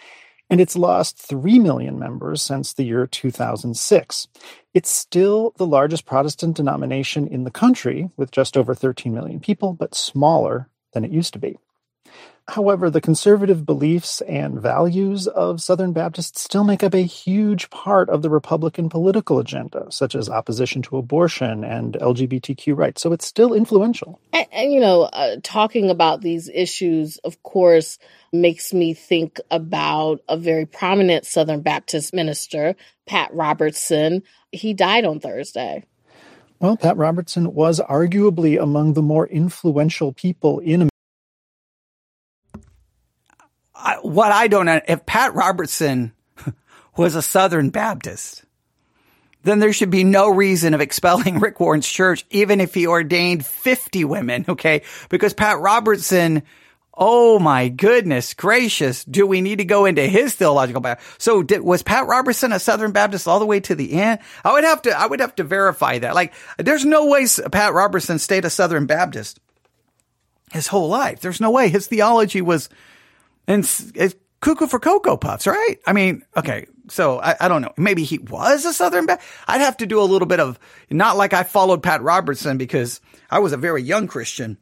and 0.51 0.59
it's 0.59 0.75
lost 0.75 1.17
3 1.17 1.59
million 1.59 1.97
members 1.97 2.41
since 2.41 2.73
the 2.73 2.83
year 2.83 3.07
2006. 3.07 4.27
It's 4.73 4.89
still 4.89 5.53
the 5.55 5.65
largest 5.65 6.05
Protestant 6.05 6.57
denomination 6.57 7.25
in 7.25 7.45
the 7.45 7.51
country, 7.51 8.09
with 8.17 8.31
just 8.31 8.57
over 8.57 8.75
13 8.75 9.13
million 9.13 9.39
people, 9.39 9.73
but 9.73 9.95
smaller 9.95 10.67
than 10.93 11.05
it 11.05 11.11
used 11.11 11.31
to 11.33 11.39
be. 11.39 11.57
However, 12.51 12.89
the 12.89 12.99
conservative 12.99 13.65
beliefs 13.65 14.19
and 14.19 14.59
values 14.59 15.25
of 15.25 15.61
Southern 15.61 15.93
Baptists 15.93 16.41
still 16.41 16.65
make 16.65 16.83
up 16.83 16.93
a 16.93 16.99
huge 16.99 17.69
part 17.69 18.09
of 18.09 18.23
the 18.23 18.29
Republican 18.29 18.89
political 18.89 19.39
agenda, 19.39 19.85
such 19.89 20.15
as 20.15 20.27
opposition 20.27 20.81
to 20.81 20.97
abortion 20.97 21.63
and 21.63 21.93
LGBTQ 21.93 22.75
rights. 22.75 23.01
So 23.01 23.13
it's 23.13 23.25
still 23.25 23.53
influential. 23.53 24.19
And, 24.33 24.47
and 24.51 24.73
you 24.73 24.81
know, 24.81 25.03
uh, 25.03 25.37
talking 25.43 25.89
about 25.89 26.19
these 26.19 26.49
issues, 26.53 27.15
of 27.19 27.41
course, 27.41 27.97
makes 28.33 28.73
me 28.73 28.93
think 28.93 29.39
about 29.49 30.19
a 30.27 30.35
very 30.35 30.65
prominent 30.65 31.25
Southern 31.25 31.61
Baptist 31.61 32.13
minister, 32.13 32.75
Pat 33.07 33.33
Robertson. 33.33 34.23
He 34.51 34.73
died 34.73 35.05
on 35.05 35.21
Thursday. 35.21 35.85
Well, 36.59 36.75
Pat 36.75 36.97
Robertson 36.97 37.53
was 37.53 37.79
arguably 37.79 38.61
among 38.61 38.93
the 38.93 39.01
more 39.01 39.25
influential 39.25 40.11
people 40.11 40.59
in 40.59 40.90
What 44.01 44.31
I 44.31 44.47
don't 44.47 44.65
know, 44.65 44.81
if 44.87 45.05
Pat 45.05 45.33
Robertson 45.33 46.13
was 46.97 47.15
a 47.15 47.21
Southern 47.21 47.69
Baptist, 47.69 48.43
then 49.43 49.59
there 49.59 49.73
should 49.73 49.89
be 49.89 50.03
no 50.03 50.29
reason 50.29 50.73
of 50.73 50.81
expelling 50.81 51.39
Rick 51.39 51.59
Warren's 51.59 51.87
church, 51.87 52.25
even 52.29 52.61
if 52.61 52.73
he 52.73 52.87
ordained 52.87 53.45
50 53.45 54.05
women, 54.05 54.45
okay? 54.49 54.83
Because 55.09 55.33
Pat 55.33 55.59
Robertson, 55.59 56.43
oh 56.93 57.39
my 57.39 57.69
goodness 57.69 58.33
gracious, 58.33 59.03
do 59.03 59.25
we 59.25 59.41
need 59.41 59.57
to 59.57 59.65
go 59.65 59.85
into 59.85 60.03
his 60.03 60.35
theological 60.35 60.81
background? 60.81 61.15
So 61.17 61.41
did, 61.41 61.61
was 61.61 61.81
Pat 61.81 62.07
Robertson 62.07 62.51
a 62.51 62.59
Southern 62.59 62.91
Baptist 62.91 63.27
all 63.27 63.39
the 63.39 63.45
way 63.45 63.59
to 63.61 63.75
the 63.75 63.93
end? 63.93 64.19
I 64.43 64.53
would 64.53 64.63
have 64.63 64.83
to, 64.83 64.97
I 64.97 65.07
would 65.07 65.21
have 65.21 65.35
to 65.35 65.43
verify 65.43 65.99
that. 65.99 66.15
Like, 66.15 66.33
there's 66.57 66.85
no 66.85 67.07
way 67.07 67.25
Pat 67.51 67.73
Robertson 67.73 68.19
stayed 68.19 68.45
a 68.45 68.49
Southern 68.49 68.85
Baptist 68.85 69.39
his 70.51 70.67
whole 70.67 70.89
life. 70.89 71.21
There's 71.21 71.41
no 71.41 71.51
way 71.51 71.69
his 71.69 71.87
theology 71.87 72.41
was, 72.41 72.69
and 73.47 73.63
it's 73.95 74.15
cuckoo 74.41 74.67
for 74.67 74.79
Cocoa 74.79 75.17
Puffs, 75.17 75.47
right? 75.47 75.77
I 75.85 75.93
mean, 75.93 76.23
okay, 76.35 76.65
so 76.89 77.19
I, 77.19 77.35
I 77.39 77.47
don't 77.47 77.61
know. 77.61 77.73
Maybe 77.77 78.03
he 78.03 78.17
was 78.17 78.65
a 78.65 78.73
Southern 78.73 79.05
Baptist. 79.05 79.29
I'd 79.47 79.61
have 79.61 79.77
to 79.77 79.85
do 79.85 80.01
a 80.01 80.03
little 80.03 80.27
bit 80.27 80.39
of, 80.39 80.59
not 80.89 81.17
like 81.17 81.33
I 81.33 81.43
followed 81.43 81.83
Pat 81.83 82.01
Robertson 82.01 82.57
because 82.57 82.99
I 83.29 83.39
was 83.39 83.53
a 83.53 83.57
very 83.57 83.81
young 83.81 84.07
Christian. 84.07 84.57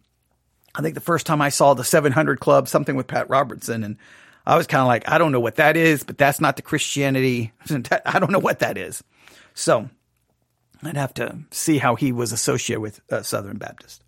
I 0.75 0.81
think 0.81 0.95
the 0.95 1.01
first 1.01 1.25
time 1.25 1.41
I 1.41 1.49
saw 1.49 1.73
the 1.73 1.83
700 1.83 2.39
Club, 2.39 2.67
something 2.67 2.95
with 2.95 3.07
Pat 3.07 3.29
Robertson, 3.29 3.83
and 3.83 3.97
I 4.45 4.57
was 4.57 4.67
kind 4.67 4.81
of 4.81 4.87
like, 4.87 5.09
I 5.09 5.17
don't 5.17 5.31
know 5.31 5.39
what 5.39 5.55
that 5.55 5.75
is, 5.75 6.03
but 6.03 6.17
that's 6.17 6.39
not 6.39 6.55
the 6.55 6.61
Christianity. 6.61 7.51
I 8.05 8.19
don't 8.19 8.31
know 8.31 8.39
what 8.39 8.59
that 8.59 8.77
is. 8.77 9.03
So 9.53 9.89
I'd 10.83 10.97
have 10.97 11.13
to 11.15 11.39
see 11.51 11.77
how 11.77 11.95
he 11.95 12.11
was 12.11 12.31
associated 12.31 12.81
with 12.81 13.01
uh, 13.11 13.23
Southern 13.23 13.57
Baptist. 13.57 14.03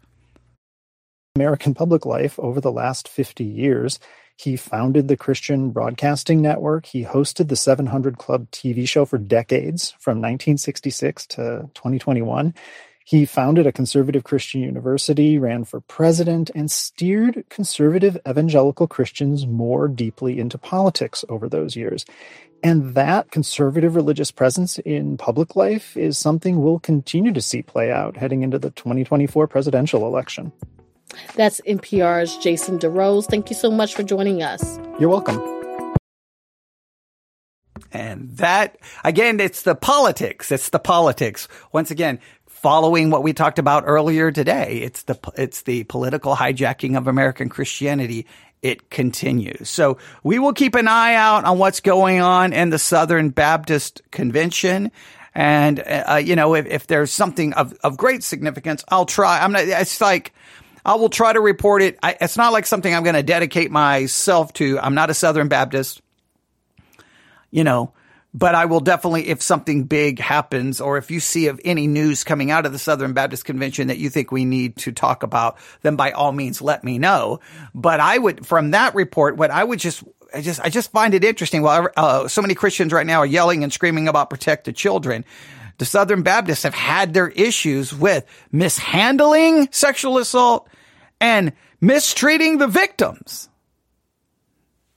American 1.36 1.74
public 1.74 2.06
life 2.06 2.38
over 2.40 2.60
the 2.60 2.72
last 2.72 3.08
50 3.08 3.44
years 3.44 4.00
he 4.38 4.56
founded 4.56 5.08
the 5.08 5.18
Christian 5.18 5.72
Broadcasting 5.72 6.42
Network. 6.42 6.86
He 6.86 7.04
hosted 7.04 7.48
the 7.48 7.56
700 7.56 8.18
Club 8.18 8.50
TV 8.52 8.88
show 8.88 9.06
for 9.06 9.18
decades, 9.18 9.92
from 10.00 10.18
1966 10.18 11.28
to 11.28 11.70
2021. 11.74 12.54
He 13.04 13.26
founded 13.26 13.68
a 13.68 13.72
conservative 13.72 14.24
Christian 14.24 14.62
university, 14.62 15.38
ran 15.38 15.66
for 15.66 15.82
president, 15.82 16.50
and 16.54 16.72
steered 16.72 17.44
conservative 17.50 18.18
evangelical 18.28 18.88
Christians 18.88 19.46
more 19.46 19.88
deeply 19.88 20.40
into 20.40 20.58
politics 20.58 21.26
over 21.28 21.50
those 21.50 21.76
years. 21.76 22.06
And 22.64 22.94
that 22.94 23.32
conservative 23.32 23.96
religious 23.96 24.30
presence 24.32 24.78
in 24.80 25.18
public 25.18 25.56
life 25.56 25.98
is 25.98 26.18
something 26.18 26.62
we'll 26.62 26.80
continue 26.80 27.34
to 27.34 27.42
see 27.42 27.64
play 27.64 27.92
out 27.92 28.18
heading 28.18 28.44
into 28.44 28.60
the 28.60 28.70
2024 28.70 29.48
presidential 29.48 30.06
election. 30.06 30.52
That's 31.36 31.62
NPR's 31.62 32.38
Jason 32.38 32.80
DeRose. 32.80 33.26
Thank 33.26 33.50
you 33.50 33.56
so 33.56 33.72
much 33.72 33.96
for 33.96 34.04
joining 34.04 34.44
us. 34.44 34.80
You're 35.00 35.10
welcome. 35.10 35.42
And 37.94 38.30
that, 38.38 38.78
again, 39.04 39.40
it's 39.40 39.64
the 39.64 39.76
politics. 39.76 40.52
It's 40.52 40.70
the 40.70 40.80
politics. 40.80 41.48
Once 41.74 41.92
again, 41.92 42.20
following 42.48 43.10
what 43.10 43.24
we 43.24 43.34
talked 43.34 43.60
about 43.60 43.84
earlier 43.86 44.32
today, 44.32 44.82
it's 44.84 45.04
the, 45.04 45.20
it's 45.36 45.64
the 45.64 45.84
political 45.86 46.36
hijacking 46.36 46.98
of 46.98 47.08
American 47.08 47.50
Christianity. 47.50 48.28
It 48.62 48.90
continues. 48.92 49.70
So 49.70 49.98
we 50.24 50.38
will 50.38 50.54
keep 50.54 50.76
an 50.76 50.88
eye 50.88 51.16
out 51.16 51.46
on 51.46 51.58
what's 51.58 51.80
going 51.80 52.22
on 52.22 52.54
in 52.54 52.70
the 52.70 52.80
Southern 52.80 53.30
Baptist 53.30 54.02
Convention. 54.12 54.92
And, 55.34 55.80
uh, 55.80 56.22
you 56.24 56.36
know, 56.36 56.54
if, 56.54 56.68
if 56.68 56.88
there's 56.88 57.12
something 57.12 57.54
of, 57.54 57.74
of 57.84 57.98
great 57.98 58.24
significance, 58.24 58.84
I'll 58.90 59.06
try. 59.06 59.42
I'm 59.42 59.52
not, 59.52 59.64
it's 59.64 60.00
like, 60.00 60.34
I 60.86 60.96
will 60.96 61.10
try 61.10 61.34
to 61.34 61.40
report 61.40 61.82
it. 61.82 62.00
I, 62.02 62.18
it's 62.20 62.38
not 62.38 62.54
like 62.54 62.66
something 62.66 62.94
I'm 62.94 63.04
going 63.04 63.16
to 63.16 63.24
dedicate 63.24 63.72
myself 63.72 64.54
to. 64.54 64.80
I'm 64.80 64.96
not 64.96 65.10
a 65.10 65.14
Southern 65.14 65.48
Baptist, 65.48 66.02
you 67.52 67.64
know, 67.64 67.94
but 68.34 68.56
I 68.56 68.66
will 68.66 68.80
definitely, 68.80 69.28
if 69.28 69.42
something 69.42 69.84
big 69.84 70.20
happens 70.20 70.82
or 70.82 70.98
if 70.98 71.12
you 71.12 71.20
see 71.20 71.48
of 71.48 71.60
any 71.66 71.88
news 71.88 72.24
coming 72.24 72.50
out 72.50 72.66
of 72.66 72.72
the 72.72 72.80
Southern 72.80 73.14
Baptist 73.14 73.46
Convention 73.46 73.88
that 73.88 73.98
you 73.98 74.10
think 74.10 74.32
we 74.32 74.46
need 74.46 74.78
to 74.78 74.92
talk 74.92 75.24
about, 75.24 75.58
then 75.82 75.96
by 75.96 76.12
all 76.12 76.32
means 76.32 76.62
let 76.62 76.84
me 76.84 76.98
know. 76.98 77.40
But 77.76 78.00
I 78.00 78.18
would, 78.18 78.46
from 78.46 78.72
that 78.72 78.96
report, 78.96 79.38
what 79.38 79.52
I 79.52 79.64
would 79.64 79.80
just 79.80 80.04
I 80.34 80.42
just, 80.42 80.62
I 80.62 80.70
just 80.70 80.92
find 80.92 81.14
it 81.14 81.26
interesting. 81.26 81.62
While 81.62 81.90
uh, 81.98 82.30
so 82.30 82.42
many 82.42 82.56
Christians 82.56 82.94
right 82.94 83.06
now 83.06 83.20
are 83.20 83.26
yelling 83.26 83.66
and 83.66 83.74
screaming 83.74 84.08
about 84.08 84.30
protect 84.30 84.64
the 84.64 84.72
children, 84.72 85.26
the 85.82 85.86
Southern 85.86 86.22
Baptists 86.22 86.62
have 86.62 86.76
had 86.76 87.12
their 87.12 87.30
issues 87.30 87.92
with 87.92 88.24
mishandling 88.52 89.68
sexual 89.72 90.20
assault 90.20 90.70
and 91.20 91.54
mistreating 91.82 92.60
the 92.60 92.68
victims. 92.68 93.50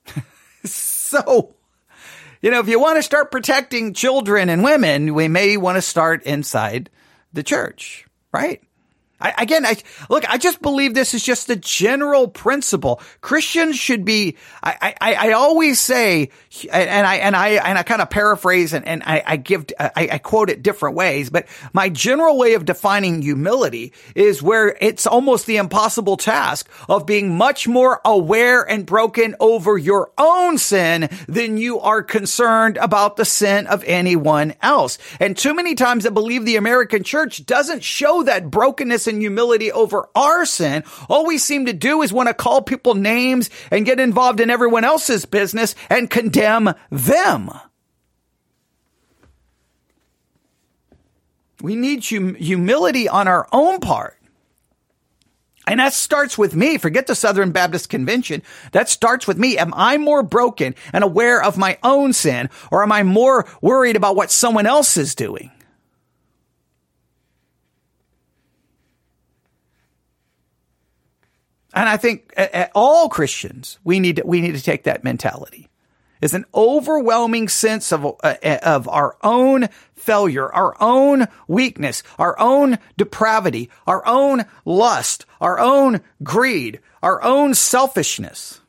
so, 0.67 1.55
you 2.43 2.51
know, 2.51 2.61
if 2.61 2.69
you 2.69 2.79
want 2.79 2.99
to 2.99 3.03
start 3.03 3.31
protecting 3.31 3.95
children 3.95 4.51
and 4.51 4.63
women, 4.63 5.15
we 5.15 5.27
may 5.27 5.57
want 5.57 5.77
to 5.77 5.81
start 5.81 6.23
inside 6.25 6.91
the 7.33 7.43
church, 7.43 8.07
right? 8.31 8.63
I, 9.25 9.33
again, 9.39 9.65
I 9.65 9.77
look. 10.11 10.29
I 10.29 10.37
just 10.37 10.61
believe 10.61 10.93
this 10.93 11.15
is 11.15 11.23
just 11.23 11.47
the 11.47 11.57
general 11.57 12.29
principle. 12.29 13.01
Christians 13.23 13.79
should 13.79 14.05
be. 14.05 14.37
I, 14.63 14.95
I, 15.01 15.15
I 15.15 15.33
always 15.33 15.81
say, 15.81 16.29
and 16.71 17.07
I 17.07 17.17
and 17.17 17.35
I 17.35 17.49
and 17.53 17.79
I 17.79 17.83
kind 17.85 18.03
of 18.03 18.11
paraphrase 18.11 18.75
and, 18.75 18.87
and 18.87 19.03
I, 19.03 19.23
I 19.25 19.37
give 19.37 19.65
I, 19.81 20.09
I 20.13 20.19
quote 20.19 20.51
it 20.51 20.63
different 20.63 20.95
ways. 20.95 21.31
But 21.31 21.47
my 21.73 21.89
general 21.89 22.37
way 22.37 22.53
of 22.53 22.67
defining 22.67 23.23
humility 23.23 23.95
is 24.15 24.43
where 24.43 24.77
it's 24.79 25.07
almost 25.07 25.47
the 25.47 25.57
impossible 25.57 26.19
task 26.19 26.69
of 26.87 27.07
being 27.07 27.35
much 27.35 27.67
more 27.67 28.03
aware 28.05 28.63
and 28.63 28.85
broken 28.85 29.37
over 29.41 29.79
your 29.79 30.11
own 30.19 30.59
sin 30.59 31.09
than 31.29 31.57
you 31.57 31.81
are 31.81 32.03
concerned 32.03 32.77
about 32.77 33.17
the 33.17 33.25
sin 33.25 33.67
of 33.69 33.83
anyone 33.85 34.55
else. 34.61 34.99
And 35.19 35.35
too 35.35 35.55
many 35.55 35.75
times, 35.75 36.05
I 36.05 36.11
believe 36.11 36.45
the 36.45 36.57
American 36.57 37.05
church 37.05 37.47
doesn't 37.47 37.83
show 37.83 38.25
that 38.25 38.51
brokenness 38.51 39.14
and 39.15 39.23
humility 39.23 39.73
over 39.73 40.09
our 40.15 40.45
sin. 40.45 40.85
All 41.09 41.27
we 41.27 41.39
seem 41.39 41.67
to 41.67 41.73
do 41.73 42.03
is 42.03 42.13
want 42.13 42.29
to 42.29 42.35
call 42.35 42.63
people 42.63 42.95
names 42.95 43.51
and 43.71 43.87
get 43.87 44.01
involved 44.01 44.41
in 44.41 44.51
everyone 44.51 44.85
else's 44.85 45.25
business 45.25 45.75
and 45.89 46.11
condemn 46.11 46.75
them. 46.91 47.51
We 51.63 51.77
need 51.77 52.05
hum- 52.07 52.35
humility 52.35 53.09
on 53.09 53.27
our 53.27 53.49
own 53.51 53.81
part. 53.81 54.19
And 55.67 55.81
that 55.81 55.95
starts 55.95 56.37
with 56.37 56.55
me. 56.55 56.77
Forget 56.77 57.07
the 57.07 57.15
Southern 57.15 57.51
Baptist 57.51 57.89
Convention. 57.89 58.43
That 58.73 58.91
starts 58.91 59.27
with 59.27 59.39
me. 59.39 59.57
Am 59.57 59.73
I 59.75 59.97
more 59.97 60.23
broken 60.23 60.75
and 60.93 61.03
aware 61.03 61.43
of 61.43 61.57
my 61.57 61.79
own 61.83 62.13
sin 62.13 62.51
or 62.71 62.83
am 62.83 62.93
I 62.93 63.03
more 63.03 63.47
worried 63.63 63.97
about 63.97 64.15
what 64.17 64.31
someone 64.31 64.67
else 64.67 64.99
is 64.99 65.15
doing? 65.15 65.51
And 71.75 71.89
I 71.89 71.97
think 71.97 72.33
all 72.75 73.09
Christians, 73.09 73.79
we 73.83 73.99
need 73.99 74.17
to, 74.17 74.23
we 74.25 74.41
need 74.41 74.55
to 74.55 74.63
take 74.63 74.85
that 74.85 75.05
mentality. 75.05 75.69
Is 76.21 76.33
an 76.33 76.47
overwhelming 76.55 77.49
sense 77.49 77.93
of 77.93 78.07
uh, 78.07 78.37
of 78.63 78.89
our 78.89 79.19
own 79.23 79.69
failure, 79.95 80.51
our 80.51 80.75
own 80.81 81.27
weakness, 81.49 82.03
our 82.19 82.39
own 82.41 82.79
depravity, 82.97 83.69
our 83.87 84.07
own 84.07 84.47
lust, 84.65 85.27
our 85.41 85.59
own 85.59 86.01
greed, 86.23 86.81
our 87.03 87.23
own 87.23 87.53
selfishness. 87.53 88.61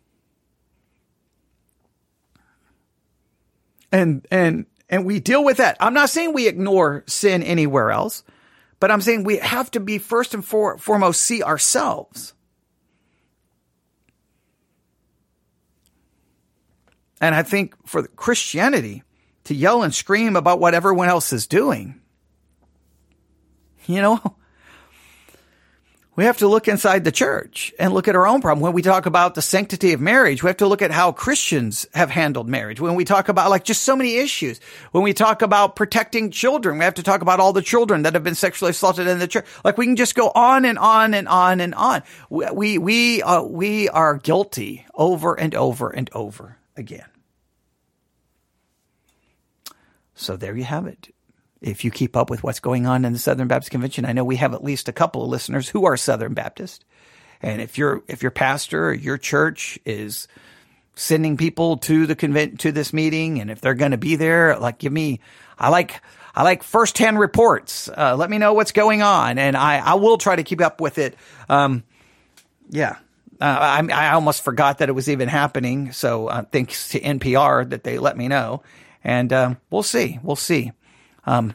And 3.90 4.28
and 4.30 4.66
and 4.90 5.06
we 5.06 5.22
deal 5.22 5.46
with 5.46 5.58
that. 5.58 5.78
I'm 5.80 5.94
not 5.94 6.10
saying 6.10 6.34
we 6.34 6.50
ignore 6.50 7.06
sin 7.08 7.42
anywhere 7.42 7.92
else, 7.92 8.24
but 8.82 8.92
I'm 8.92 9.02
saying 9.02 9.24
we 9.24 9.38
have 9.38 9.72
to 9.72 9.80
be 9.80 9.98
first 9.98 10.34
and 10.34 10.44
for, 10.44 10.78
foremost 10.78 11.22
see 11.22 11.42
ourselves 11.42 12.35
And 17.22 17.34
I 17.34 17.44
think 17.44 17.76
for 17.88 18.08
Christianity 18.08 19.04
to 19.46 19.56
yell 19.56 19.84
and 19.84 19.94
scream 19.94 20.36
about 20.36 20.60
what 20.60 20.74
everyone 20.74 21.08
else 21.08 21.32
is 21.32 21.48
doing, 21.48 22.02
you 23.86 24.02
know, 24.02 24.20
we 26.16 26.26
have 26.26 26.38
to 26.40 26.48
look 26.48 26.68
inside 26.68 27.06
the 27.06 27.12
church 27.12 27.74
and 27.80 27.94
look 27.94 28.10
at 28.10 28.16
our 28.16 28.28
own 28.28 28.42
problem. 28.42 28.62
When 28.62 28.74
we 28.74 28.82
talk 28.82 29.06
about 29.06 29.36
the 29.36 29.42
sanctity 29.42 29.94
of 29.94 30.02
marriage, 30.02 30.44
we 30.44 30.48
have 30.48 30.58
to 30.58 30.68
look 30.68 30.82
at 30.82 30.92
how 30.92 31.14
Christians 31.14 31.86
have 31.94 32.10
handled 32.10 32.50
marriage. 32.50 32.82
When 32.82 32.96
we 32.96 33.06
talk 33.06 33.30
about 33.30 33.50
like 33.50 33.64
just 33.64 33.84
so 33.84 33.96
many 33.96 34.18
issues, 34.18 34.60
when 34.92 35.04
we 35.04 35.14
talk 35.14 35.42
about 35.42 35.78
protecting 35.78 36.32
children, 36.32 36.80
we 36.80 36.84
have 36.84 36.96
to 36.96 37.04
talk 37.04 37.22
about 37.22 37.40
all 37.40 37.54
the 37.54 37.62
children 37.62 38.04
that 38.04 38.14
have 38.14 38.24
been 38.24 38.36
sexually 38.36 38.72
assaulted 38.72 39.08
in 39.08 39.20
the 39.20 39.28
church. 39.28 39.46
Like 39.64 39.78
we 39.78 39.86
can 39.86 39.96
just 39.96 40.16
go 40.16 40.32
on 40.36 40.66
and 40.66 40.78
on 40.78 41.14
and 41.14 41.30
on 41.30 41.62
and 41.62 41.74
on. 41.76 42.04
We, 42.30 42.78
we, 42.78 43.22
uh, 43.22 43.44
we 43.44 43.88
are 43.88 44.18
guilty 44.18 44.86
over 44.96 45.40
and 45.40 45.56
over 45.56 45.90
and 45.90 46.10
over 46.12 46.58
again. 46.78 47.06
So 50.16 50.38
there 50.38 50.56
you 50.56 50.64
have 50.64 50.88
it. 50.88 51.14
If 51.62 51.84
you 51.84 51.92
keep 51.92 52.16
up 52.16 52.30
with 52.30 52.44
what's 52.44 52.60
going 52.60 52.86
on 52.86 53.06
in 53.06 53.14
the 53.14 53.20
Southern 53.20 53.48
Baptist 53.48 53.72
Convention, 53.72 54.06
I 54.06 54.14
know 54.14 54.24
we 54.24 54.38
have 54.38 54.54
at 54.54 54.64
least 54.64 54.88
a 54.88 54.94
couple 54.94 55.24
of 55.24 55.30
listeners 55.30 55.70
who 55.70 55.86
are 55.86 55.98
Southern 55.98 56.34
Baptist. 56.34 56.86
And 57.42 57.62
if 57.62 57.78
your 57.78 58.04
if 58.08 58.22
your 58.22 58.32
pastor 58.32 58.90
or 58.90 58.94
your 58.94 59.18
church 59.18 59.78
is 59.86 60.28
sending 60.96 61.38
people 61.38 61.78
to 61.78 62.06
the 62.06 62.16
convent 62.16 62.62
to 62.62 62.72
this 62.72 62.94
meeting, 62.94 63.40
and 63.40 63.52
if 63.52 63.62
they're 63.62 63.74
going 63.74 63.92
to 63.92 63.98
be 63.98 64.16
there, 64.16 64.58
like 64.58 64.78
give 64.78 64.94
me, 64.94 65.20
I 65.60 65.70
like 65.70 66.02
I 66.34 66.44
like 66.44 66.64
firsthand 66.64 67.20
reports. 67.20 67.90
Uh, 67.90 68.16
let 68.16 68.30
me 68.30 68.38
know 68.38 68.54
what's 68.54 68.72
going 68.72 69.02
on, 69.02 69.38
and 69.38 69.58
I 69.58 69.78
I 69.78 69.96
will 69.96 70.18
try 70.18 70.36
to 70.36 70.44
keep 70.44 70.62
up 70.62 70.80
with 70.80 70.98
it. 70.98 71.16
Um, 71.50 71.84
yeah, 72.70 72.98
uh, 73.42 73.46
I, 73.46 73.88
I 73.92 74.14
almost 74.14 74.44
forgot 74.44 74.80
that 74.80 74.90
it 74.90 74.94
was 74.94 75.10
even 75.10 75.28
happening. 75.28 75.92
So 75.92 76.28
uh, 76.28 76.44
thanks 76.44 76.90
to 76.90 77.00
NPR 77.00 77.70
that 77.70 77.84
they 77.84 77.98
let 77.98 78.18
me 78.18 78.28
know. 78.28 78.64
And 79.04 79.32
um, 79.34 79.58
we'll 79.70 79.84
see. 79.84 80.20
We'll 80.24 80.36
see. 80.36 80.72
Um, 81.26 81.54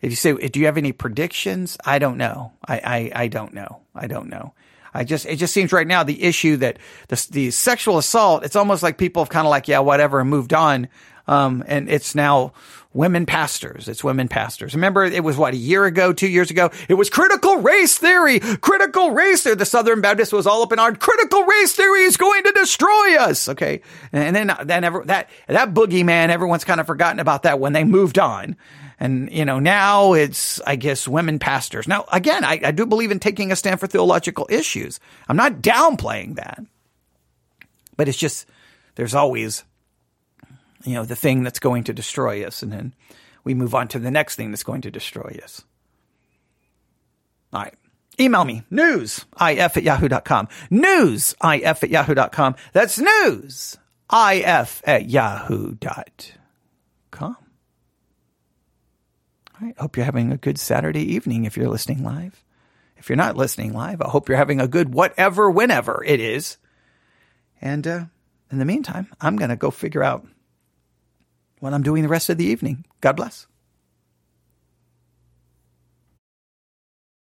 if 0.00 0.10
you 0.10 0.16
say, 0.16 0.34
do 0.34 0.60
you 0.60 0.66
have 0.66 0.78
any 0.78 0.92
predictions? 0.92 1.78
I 1.84 1.98
don't 1.98 2.18
know. 2.18 2.52
I, 2.66 3.10
I, 3.14 3.22
I 3.24 3.28
don't 3.28 3.54
know. 3.54 3.82
I 3.94 4.08
don't 4.08 4.28
know. 4.28 4.52
I 4.94 5.04
just, 5.04 5.26
it 5.26 5.36
just 5.36 5.54
seems 5.54 5.72
right 5.72 5.86
now 5.86 6.02
the 6.02 6.22
issue 6.22 6.56
that 6.58 6.78
the, 7.08 7.26
the 7.30 7.50
sexual 7.50 7.98
assault, 7.98 8.44
it's 8.44 8.56
almost 8.56 8.82
like 8.82 8.98
people 8.98 9.22
have 9.22 9.30
kind 9.30 9.46
of 9.46 9.50
like, 9.50 9.68
yeah, 9.68 9.78
whatever, 9.78 10.20
and 10.20 10.28
moved 10.28 10.52
on. 10.52 10.88
Um, 11.26 11.62
and 11.66 11.88
it's 11.88 12.14
now 12.14 12.52
women 12.94 13.26
pastors. 13.26 13.88
It's 13.88 14.04
women 14.04 14.28
pastors. 14.28 14.74
Remember, 14.74 15.04
it 15.04 15.24
was 15.24 15.36
what 15.36 15.54
a 15.54 15.56
year 15.56 15.84
ago, 15.84 16.12
two 16.12 16.28
years 16.28 16.50
ago. 16.50 16.70
It 16.88 16.94
was 16.94 17.08
critical 17.10 17.56
race 17.56 17.96
theory. 17.96 18.40
Critical 18.40 19.12
race 19.12 19.42
theory. 19.42 19.56
The 19.56 19.64
Southern 19.64 20.00
Baptist 20.00 20.32
was 20.32 20.46
all 20.46 20.62
up 20.62 20.72
in 20.72 20.78
our 20.78 20.94
critical 20.94 21.44
race 21.44 21.74
theory 21.74 22.02
is 22.02 22.16
going 22.16 22.42
to 22.44 22.52
destroy 22.52 23.16
us. 23.18 23.48
Okay, 23.48 23.82
and 24.12 24.34
then 24.34 24.52
then 24.64 24.84
ever, 24.84 25.04
that 25.06 25.30
that 25.46 25.72
boogeyman. 25.72 26.28
Everyone's 26.28 26.64
kind 26.64 26.80
of 26.80 26.86
forgotten 26.86 27.20
about 27.20 27.44
that 27.44 27.60
when 27.60 27.72
they 27.72 27.84
moved 27.84 28.18
on. 28.18 28.56
And, 29.00 29.30
you 29.32 29.44
know, 29.44 29.58
now 29.58 30.12
it's, 30.12 30.60
I 30.62 30.76
guess, 30.76 31.08
women 31.08 31.38
pastors. 31.38 31.88
Now, 31.88 32.04
again, 32.12 32.44
I, 32.44 32.60
I 32.64 32.70
do 32.70 32.86
believe 32.86 33.10
in 33.10 33.18
taking 33.18 33.50
a 33.50 33.56
stand 33.56 33.80
for 33.80 33.86
theological 33.86 34.46
issues. 34.48 35.00
I'm 35.28 35.36
not 35.36 35.62
downplaying 35.62 36.36
that. 36.36 36.60
But 37.96 38.08
it's 38.08 38.18
just, 38.18 38.46
there's 38.94 39.14
always 39.14 39.64
you 40.84 40.94
know, 40.94 41.04
the 41.04 41.16
thing 41.16 41.42
that's 41.42 41.58
going 41.58 41.84
to 41.84 41.92
destroy 41.92 42.44
us. 42.44 42.62
And 42.62 42.72
then 42.72 42.94
we 43.44 43.54
move 43.54 43.74
on 43.74 43.88
to 43.88 43.98
the 43.98 44.10
next 44.10 44.36
thing 44.36 44.50
that's 44.50 44.62
going 44.62 44.82
to 44.82 44.90
destroy 44.90 45.38
us. 45.42 45.64
All 47.52 47.62
right. 47.62 47.74
Email 48.20 48.44
me, 48.44 48.62
news, 48.70 49.24
if 49.40 49.76
at 49.76 49.82
yahoo.com. 49.82 50.48
News, 50.70 51.34
if 51.42 51.82
at 51.82 51.90
yahoo.com. 51.90 52.56
That's 52.74 52.98
news, 52.98 53.78
if 54.12 54.82
at 54.86 55.08
yahoo.com. 55.08 55.78
All 59.51 59.51
right. 59.62 59.78
Hope 59.78 59.96
you're 59.96 60.06
having 60.06 60.32
a 60.32 60.36
good 60.36 60.58
Saturday 60.58 61.14
evening 61.14 61.44
if 61.44 61.56
you're 61.56 61.68
listening 61.68 62.02
live. 62.02 62.42
If 62.96 63.08
you're 63.08 63.16
not 63.16 63.36
listening 63.36 63.72
live, 63.72 64.00
I 64.00 64.08
hope 64.08 64.28
you're 64.28 64.38
having 64.38 64.60
a 64.60 64.68
good 64.68 64.92
whatever, 64.92 65.50
whenever 65.50 66.04
it 66.04 66.20
is. 66.20 66.56
And 67.60 67.86
uh, 67.86 68.04
in 68.50 68.58
the 68.58 68.64
meantime, 68.64 69.08
I'm 69.20 69.36
going 69.36 69.50
to 69.50 69.56
go 69.56 69.70
figure 69.70 70.02
out 70.02 70.26
what 71.60 71.72
I'm 71.72 71.82
doing 71.82 72.02
the 72.02 72.08
rest 72.08 72.28
of 72.28 72.38
the 72.38 72.44
evening. 72.44 72.84
God 73.00 73.16
bless. 73.16 73.46